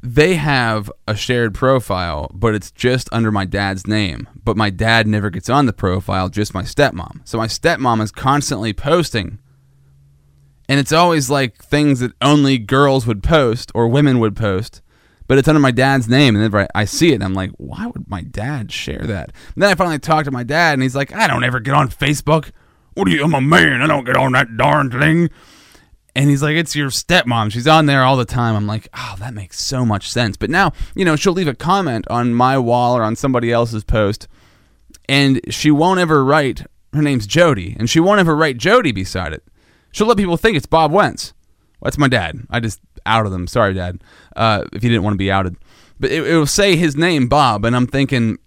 They 0.04 0.36
have 0.36 0.92
a 1.08 1.16
shared 1.16 1.56
profile, 1.56 2.30
but 2.34 2.54
it's 2.54 2.72
just 2.72 3.10
under 3.12 3.32
my 3.32 3.46
dad's 3.46 3.88
name. 3.88 4.27
But 4.44 4.56
my 4.56 4.70
dad 4.70 5.08
never 5.08 5.30
gets 5.30 5.50
on 5.50 5.66
the 5.66 5.74
profile, 5.74 6.30
just 6.30 6.54
my 6.54 6.63
stepmom. 6.63 7.22
So 7.25 7.38
my 7.38 7.48
stepmom 7.48 8.01
is 8.01 8.12
constantly 8.12 8.74
posting. 8.74 9.39
And 10.70 10.80
it's 10.80 10.92
always 10.92 11.30
like 11.30 11.63
things 11.63 12.00
that 12.01 12.12
only 12.22 12.58
girls 12.58 13.08
would 13.08 13.24
post 13.24 13.72
or 13.74 13.88
women 13.88 14.20
would 14.20 14.36
post 14.36 14.82
but 15.27 15.38
it's 15.38 15.48
under 15.48 15.60
my 15.60 15.72
dad's 15.72 16.08
name. 16.08 16.36
And 16.36 16.54
then 16.54 16.68
I 16.74 16.86
see 16.86 17.12
it, 17.12 17.16
and 17.16 17.24
I'm 17.24 17.34
like, 17.34 17.51
why 17.58 17.86
would 17.86 18.10
my 18.10 18.22
dad 18.22 18.72
share 18.72 19.04
that? 19.04 19.32
And 19.54 19.63
then 19.63 19.70
I 19.70 19.75
finally 19.75 20.00
talk 20.00 20.25
to 20.25 20.32
my 20.32 20.44
dad, 20.44 20.74
and 20.74 20.82
he's 20.82 20.96
like, 20.96 21.13
I 21.13 21.27
don't 21.27 21.44
ever 21.44 21.60
get 21.60 21.74
on 21.74 21.89
Facebook. 21.89 22.51
What 22.94 23.06
do 23.06 23.12
you? 23.12 23.24
I'm 23.24 23.34
a 23.34 23.42
man. 23.42 23.82
I 23.82 23.88
don't 23.88 24.06
get 24.06 24.18
on 24.18 24.32
that 24.32 24.58
darn 24.58 24.89
thing. 24.89 25.30
And 26.18 26.32
he's 26.32 26.42
like, 26.42 26.56
it's 26.56 26.76
your 26.76 26.90
stepmom. 26.90 27.52
She's 27.52 27.68
on 27.68 27.86
there 27.86 28.02
all 28.02 28.18
the 28.18 28.26
time. 28.26 28.56
I'm 28.56 28.66
like, 28.66 28.88
oh, 28.92 29.16
that 29.20 29.36
makes 29.36 29.60
so 29.60 29.86
much 29.86 30.10
sense. 30.10 30.36
But 30.36 30.50
now, 30.50 30.74
you 30.96 31.06
know, 31.06 31.16
she'll 31.16 31.32
leave 31.32 31.48
a 31.48 31.54
comment 31.54 32.08
on 32.10 32.34
my 32.34 32.58
wall 32.58 32.98
or 32.98 33.04
on 33.04 33.16
somebody 33.16 33.52
else's 33.52 33.84
post, 33.84 34.28
and 35.08 35.40
she 35.54 35.70
won't 35.70 36.00
ever 36.00 36.26
write, 36.26 36.66
her 36.92 37.04
name's 37.04 37.28
Jody, 37.28 37.76
and 37.78 37.88
she 37.88 38.00
won't 38.00 38.20
ever 38.20 38.36
write 38.36 38.58
Jody 38.58 38.92
beside 38.92 39.32
it. 39.32 39.44
She'll 39.92 40.08
let 40.08 40.18
people 40.18 40.38
think 40.38 40.58
it's 40.58 40.66
Bob 40.66 40.92
Wentz. 40.92 41.36
That's 41.84 42.00
my 42.00 42.08
dad. 42.08 42.48
I 42.50 42.62
just 42.62 42.80
outed 43.06 43.30
them. 43.30 43.46
Sorry, 43.46 43.76
Dad, 43.76 44.02
uh, 44.36 44.64
if 44.74 44.84
you 44.84 44.90
didn't 44.90 45.04
want 45.04 45.14
to 45.14 45.20
be 45.20 45.30
outed. 45.30 45.56
But 46.00 46.10
it, 46.10 46.26
it 46.26 46.36
will 46.36 46.48
say 46.48 46.76
his 46.76 46.96
name, 46.96 47.28
Bob, 47.28 47.64
and 47.64 47.76
I'm 47.76 47.86
thinking, 47.86 48.40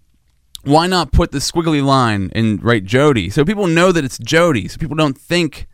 why 0.65 0.87
not 0.87 1.13
put 1.13 1.31
the 1.31 1.37
squiggly 1.37 1.81
line 1.81 2.31
and 2.35 2.61
write 2.61 2.83
Jody 2.83 3.29
so 3.29 3.45
people 3.45 3.67
know 3.67 3.93
that 3.93 4.03
it's 4.03 4.17
Jody, 4.17 4.67
so 4.67 4.77
people 4.77 4.97
don't 4.97 5.17
think 5.17 5.69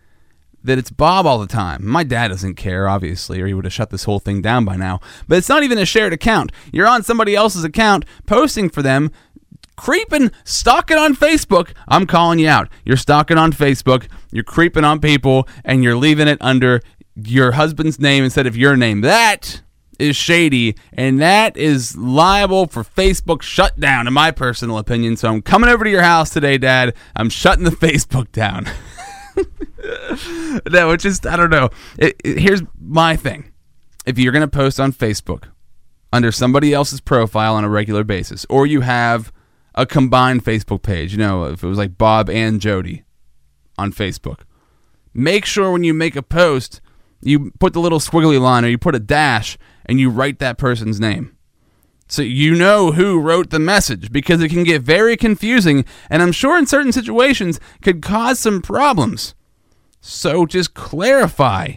that 0.67 0.77
it's 0.77 0.91
Bob 0.91 1.25
all 1.25 1.39
the 1.39 1.47
time. 1.47 1.85
My 1.85 2.03
dad 2.03 2.27
doesn't 2.27 2.55
care, 2.55 2.87
obviously, 2.87 3.41
or 3.41 3.47
he 3.47 3.53
would 3.53 3.65
have 3.65 3.73
shut 3.73 3.89
this 3.89 4.03
whole 4.03 4.19
thing 4.19 4.41
down 4.41 4.65
by 4.65 4.75
now. 4.75 4.99
But 5.27 5.39
it's 5.39 5.49
not 5.49 5.63
even 5.63 5.77
a 5.77 5.85
shared 5.85 6.13
account. 6.13 6.51
You're 6.71 6.87
on 6.87 7.03
somebody 7.03 7.35
else's 7.35 7.63
account 7.63 8.05
posting 8.25 8.69
for 8.69 8.81
them, 8.81 9.11
creeping, 9.77 10.31
stalking 10.43 10.97
on 10.97 11.15
Facebook. 11.15 11.71
I'm 11.87 12.05
calling 12.05 12.39
you 12.39 12.49
out. 12.49 12.69
You're 12.85 12.97
stalking 12.97 13.37
on 13.37 13.51
Facebook, 13.53 14.07
you're 14.31 14.43
creeping 14.43 14.83
on 14.83 14.99
people, 14.99 15.47
and 15.63 15.83
you're 15.83 15.95
leaving 15.95 16.27
it 16.27 16.37
under 16.41 16.81
your 17.15 17.53
husband's 17.53 17.99
name 17.99 18.23
instead 18.23 18.45
of 18.45 18.55
your 18.55 18.75
name. 18.75 19.01
That 19.01 19.61
is 19.99 20.15
shady, 20.15 20.75
and 20.93 21.19
that 21.21 21.57
is 21.57 21.97
liable 21.97 22.67
for 22.67 22.83
Facebook 22.83 23.41
shutdown, 23.41 24.05
in 24.05 24.13
my 24.13 24.31
personal 24.31 24.77
opinion. 24.77 25.17
So 25.17 25.29
I'm 25.29 25.41
coming 25.41 25.69
over 25.69 25.83
to 25.83 25.89
your 25.89 26.03
house 26.03 26.29
today, 26.29 26.57
Dad. 26.57 26.93
I'm 27.15 27.29
shutting 27.29 27.63
the 27.63 27.71
Facebook 27.87 28.31
down. 28.31 28.67
no, 30.69 30.91
it's 30.91 31.03
just, 31.03 31.25
I 31.25 31.35
don't 31.35 31.49
know. 31.49 31.69
It, 31.97 32.19
it, 32.23 32.39
here's 32.39 32.61
my 32.79 33.15
thing 33.15 33.51
if 34.05 34.17
you're 34.17 34.31
going 34.31 34.41
to 34.41 34.47
post 34.47 34.79
on 34.79 34.93
Facebook 34.93 35.45
under 36.13 36.31
somebody 36.31 36.73
else's 36.73 37.01
profile 37.01 37.55
on 37.55 37.63
a 37.63 37.69
regular 37.69 38.03
basis, 38.03 38.45
or 38.49 38.65
you 38.65 38.81
have 38.81 39.31
a 39.75 39.85
combined 39.85 40.43
Facebook 40.43 40.81
page, 40.81 41.11
you 41.11 41.19
know, 41.19 41.45
if 41.45 41.63
it 41.63 41.67
was 41.67 41.77
like 41.77 41.97
Bob 41.97 42.29
and 42.29 42.61
Jody 42.61 43.03
on 43.77 43.91
Facebook, 43.91 44.39
make 45.13 45.45
sure 45.45 45.71
when 45.71 45.83
you 45.83 45.93
make 45.93 46.15
a 46.15 46.23
post, 46.23 46.81
you 47.21 47.51
put 47.59 47.73
the 47.73 47.81
little 47.81 47.99
squiggly 47.99 48.39
line 48.39 48.65
or 48.65 48.69
you 48.69 48.77
put 48.77 48.95
a 48.95 48.99
dash 48.99 49.57
and 49.85 49.99
you 49.99 50.09
write 50.09 50.39
that 50.39 50.57
person's 50.57 50.99
name. 50.99 51.35
So 52.07 52.21
you 52.21 52.55
know 52.55 52.93
who 52.93 53.19
wrote 53.19 53.49
the 53.49 53.59
message 53.59 54.11
because 54.11 54.41
it 54.41 54.49
can 54.49 54.63
get 54.63 54.81
very 54.81 55.17
confusing 55.17 55.83
and 56.09 56.21
I'm 56.23 56.31
sure 56.31 56.57
in 56.57 56.65
certain 56.65 56.93
situations 56.93 57.59
could 57.81 58.01
cause 58.01 58.39
some 58.39 58.61
problems. 58.61 59.35
So 60.01 60.45
just 60.45 60.73
clarify 60.73 61.73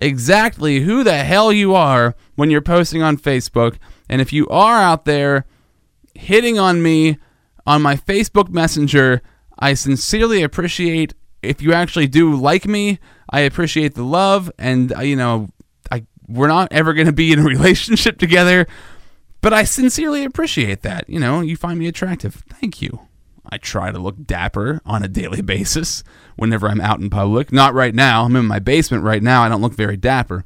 exactly 0.00 0.80
who 0.80 1.04
the 1.04 1.18
hell 1.18 1.52
you 1.52 1.74
are 1.74 2.14
when 2.34 2.50
you're 2.50 2.60
posting 2.60 3.02
on 3.02 3.16
Facebook. 3.16 3.76
And 4.08 4.20
if 4.20 4.32
you 4.32 4.48
are 4.48 4.80
out 4.80 5.04
there 5.04 5.46
hitting 6.14 6.58
on 6.58 6.82
me 6.82 7.18
on 7.66 7.82
my 7.82 7.96
Facebook 7.96 8.48
Messenger, 8.48 9.22
I 9.58 9.74
sincerely 9.74 10.42
appreciate 10.42 11.14
if 11.42 11.62
you 11.62 11.72
actually 11.72 12.06
do 12.06 12.34
like 12.34 12.66
me. 12.66 12.98
I 13.30 13.40
appreciate 13.40 13.94
the 13.94 14.04
love 14.04 14.50
and 14.58 14.94
uh, 14.94 15.00
you 15.00 15.16
know, 15.16 15.50
I 15.90 16.06
we're 16.28 16.48
not 16.48 16.72
ever 16.72 16.94
going 16.94 17.06
to 17.06 17.12
be 17.12 17.32
in 17.32 17.38
a 17.38 17.42
relationship 17.44 18.18
together, 18.18 18.66
but 19.40 19.52
I 19.52 19.64
sincerely 19.64 20.24
appreciate 20.24 20.82
that. 20.82 21.08
You 21.08 21.20
know, 21.20 21.40
you 21.40 21.56
find 21.56 21.78
me 21.78 21.86
attractive. 21.86 22.42
Thank 22.48 22.80
you. 22.82 23.00
I 23.50 23.58
try 23.58 23.92
to 23.92 23.98
look 23.98 24.24
dapper 24.24 24.80
on 24.84 25.02
a 25.02 25.08
daily 25.08 25.42
basis 25.54 26.02
whenever 26.36 26.68
I'm 26.68 26.80
out 26.80 27.00
in 27.00 27.10
public. 27.10 27.52
Not 27.52 27.74
right 27.74 27.94
now. 27.94 28.24
I'm 28.24 28.36
in 28.36 28.46
my 28.46 28.58
basement 28.58 29.04
right 29.04 29.22
now. 29.22 29.42
I 29.42 29.48
don't 29.48 29.62
look 29.62 29.74
very 29.74 29.96
dapper. 29.96 30.44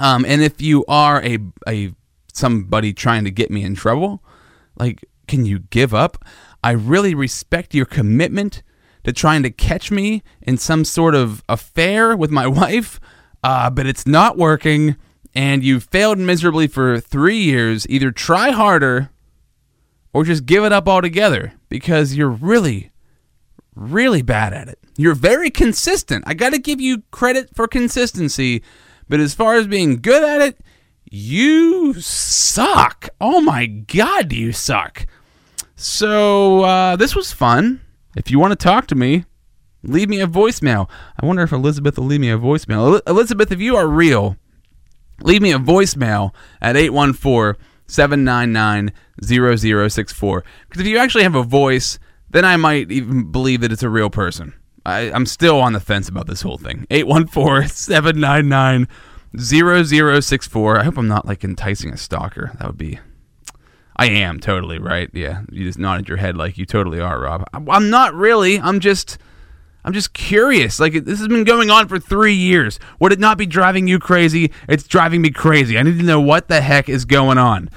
Um, 0.00 0.24
and 0.26 0.42
if 0.42 0.60
you 0.60 0.84
are 0.88 1.22
a 1.22 1.38
a 1.66 1.92
somebody 2.32 2.92
trying 2.92 3.24
to 3.24 3.30
get 3.30 3.50
me 3.50 3.62
in 3.62 3.74
trouble, 3.74 4.22
like, 4.76 5.04
can 5.26 5.46
you 5.46 5.60
give 5.60 5.94
up? 5.94 6.22
I 6.62 6.72
really 6.72 7.14
respect 7.14 7.74
your 7.74 7.86
commitment 7.86 8.62
to 9.04 9.12
trying 9.12 9.42
to 9.44 9.50
catch 9.50 9.90
me 9.90 10.22
in 10.42 10.58
some 10.58 10.84
sort 10.84 11.14
of 11.14 11.42
affair 11.48 12.16
with 12.16 12.30
my 12.30 12.46
wife, 12.62 13.00
uh, 13.42 13.70
but 13.70 13.86
it's 13.86 14.06
not 14.06 14.36
working, 14.36 14.96
and 15.34 15.62
you 15.64 15.80
failed 15.80 16.18
miserably 16.18 16.66
for 16.66 17.00
three 17.00 17.38
years. 17.38 17.86
Either 17.88 18.10
try 18.10 18.50
harder 18.50 19.10
or 20.12 20.24
just 20.24 20.46
give 20.46 20.64
it 20.64 20.72
up 20.72 20.88
altogether 20.88 21.52
because 21.68 22.14
you're 22.14 22.30
really, 22.30 22.90
really 23.74 24.22
bad 24.22 24.52
at 24.52 24.68
it. 24.68 24.78
You're 24.96 25.14
very 25.14 25.50
consistent. 25.50 26.24
I 26.26 26.34
got 26.34 26.52
to 26.52 26.58
give 26.58 26.80
you 26.80 27.02
credit 27.10 27.54
for 27.54 27.68
consistency, 27.68 28.62
but 29.08 29.20
as 29.20 29.34
far 29.34 29.54
as 29.56 29.66
being 29.66 30.00
good 30.00 30.24
at 30.24 30.40
it, 30.40 30.60
you 31.10 31.94
suck. 31.94 33.08
Oh 33.20 33.40
my 33.40 33.66
God, 33.66 34.32
you 34.32 34.52
suck. 34.52 35.06
So, 35.76 36.62
uh, 36.62 36.96
this 36.96 37.14
was 37.14 37.32
fun. 37.32 37.82
If 38.16 38.30
you 38.30 38.38
want 38.38 38.52
to 38.52 38.56
talk 38.56 38.86
to 38.88 38.94
me, 38.94 39.26
leave 39.82 40.08
me 40.08 40.20
a 40.20 40.26
voicemail. 40.26 40.88
I 41.20 41.26
wonder 41.26 41.42
if 41.42 41.52
Elizabeth 41.52 41.98
will 41.98 42.06
leave 42.06 42.20
me 42.20 42.30
a 42.30 42.38
voicemail. 42.38 43.00
Elizabeth, 43.06 43.52
if 43.52 43.60
you 43.60 43.76
are 43.76 43.86
real, 43.86 44.36
leave 45.22 45.42
me 45.42 45.52
a 45.52 45.58
voicemail 45.58 46.34
at 46.60 46.76
814 46.76 47.62
799 47.86 48.92
0064. 49.22 50.44
Because 50.68 50.80
if 50.80 50.86
you 50.86 50.98
actually 50.98 51.24
have 51.24 51.34
a 51.34 51.42
voice, 51.42 51.98
then 52.30 52.44
I 52.44 52.56
might 52.56 52.90
even 52.90 53.30
believe 53.30 53.60
that 53.60 53.72
it's 53.72 53.82
a 53.82 53.88
real 53.88 54.10
person. 54.10 54.54
I, 54.84 55.00
am 55.00 55.26
still 55.26 55.60
on 55.60 55.72
the 55.72 55.80
fence 55.80 56.08
about 56.08 56.26
this 56.26 56.42
whole 56.42 56.58
thing. 56.58 56.86
814 56.90 57.68
799 57.68 58.88
0064. 59.38 60.78
I 60.78 60.84
hope 60.84 60.96
I'm 60.96 61.08
not 61.08 61.26
like 61.26 61.44
enticing 61.44 61.92
a 61.92 61.96
stalker. 61.96 62.52
That 62.58 62.68
would 62.68 62.78
be 62.78 63.00
I 63.96 64.06
am 64.06 64.40
totally 64.40 64.78
right. 64.78 65.08
Yeah, 65.12 65.42
you 65.50 65.64
just 65.64 65.78
nodded 65.78 66.08
your 66.08 66.18
head 66.18 66.36
like 66.36 66.58
you 66.58 66.66
totally 66.66 67.00
are, 67.00 67.18
Rob. 67.18 67.48
I'm 67.52 67.90
not 67.90 68.14
really. 68.14 68.60
I'm 68.60 68.78
just, 68.80 69.18
I'm 69.86 69.92
just 69.92 70.12
curious. 70.12 70.80
Like 70.80 70.92
this 71.04 71.20
has 71.20 71.28
been 71.28 71.44
going 71.44 71.70
on 71.70 71.86
for 71.86 72.00
three 72.00 72.34
years. 72.34 72.80
Would 72.98 73.12
it 73.12 73.20
not 73.20 73.38
be 73.38 73.46
driving 73.46 73.86
you 73.86 74.00
crazy? 74.00 74.50
It's 74.68 74.86
driving 74.86 75.22
me 75.22 75.30
crazy. 75.30 75.78
I 75.78 75.82
need 75.84 75.98
to 75.98 76.04
know 76.04 76.20
what 76.20 76.48
the 76.48 76.60
heck 76.60 76.88
is 76.88 77.04
going 77.04 77.38
on. 77.38 77.70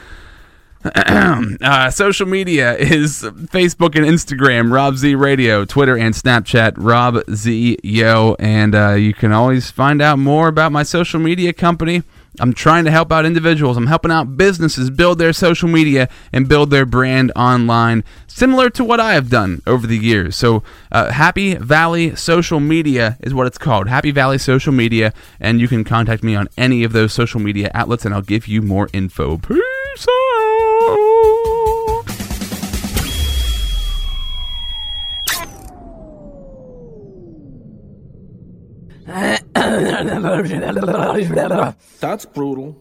uh, 0.95 1.91
social 1.91 2.25
media 2.25 2.75
is 2.77 3.21
Facebook 3.21 3.95
and 3.95 4.05
Instagram, 4.05 4.71
Rob 4.71 4.95
Z 4.95 5.13
Radio, 5.13 5.65
Twitter 5.65 5.95
and 5.97 6.15
Snapchat, 6.15 6.73
Rob 6.77 7.21
Z 7.31 7.77
Yo, 7.83 8.35
and 8.39 8.73
uh, 8.73 8.93
you 8.93 9.13
can 9.13 9.31
always 9.31 9.69
find 9.69 10.01
out 10.01 10.17
more 10.17 10.47
about 10.47 10.71
my 10.71 10.83
social 10.83 11.19
media 11.19 11.53
company 11.53 12.01
I'm 12.39 12.53
trying 12.53 12.85
to 12.85 12.91
help 12.91 13.11
out 13.11 13.25
individuals. 13.25 13.77
I'm 13.77 13.87
helping 13.87 14.11
out 14.11 14.37
businesses 14.37 14.89
build 14.89 15.19
their 15.19 15.33
social 15.33 15.67
media 15.67 16.09
and 16.31 16.47
build 16.47 16.69
their 16.69 16.85
brand 16.85 17.31
online, 17.35 18.03
similar 18.27 18.69
to 18.71 18.83
what 18.83 18.99
I 18.99 19.13
have 19.13 19.29
done 19.29 19.61
over 19.67 19.85
the 19.85 19.97
years. 19.97 20.35
So, 20.35 20.63
uh, 20.91 21.11
Happy 21.11 21.55
Valley 21.55 22.15
Social 22.15 22.59
Media 22.59 23.17
is 23.21 23.33
what 23.33 23.47
it's 23.47 23.57
called. 23.57 23.87
Happy 23.87 24.11
Valley 24.11 24.37
Social 24.37 24.73
Media, 24.73 25.13
and 25.39 25.59
you 25.59 25.67
can 25.67 25.83
contact 25.83 26.23
me 26.23 26.35
on 26.35 26.47
any 26.57 26.83
of 26.83 26.93
those 26.93 27.13
social 27.13 27.39
media 27.39 27.69
outlets, 27.73 28.05
and 28.05 28.13
I'll 28.13 28.21
give 28.21 28.47
you 28.47 28.61
more 28.61 28.89
info. 28.93 29.37
Peace 29.37 30.07
out. 30.07 30.28
That's 41.99 42.25
brutal. 42.25 42.79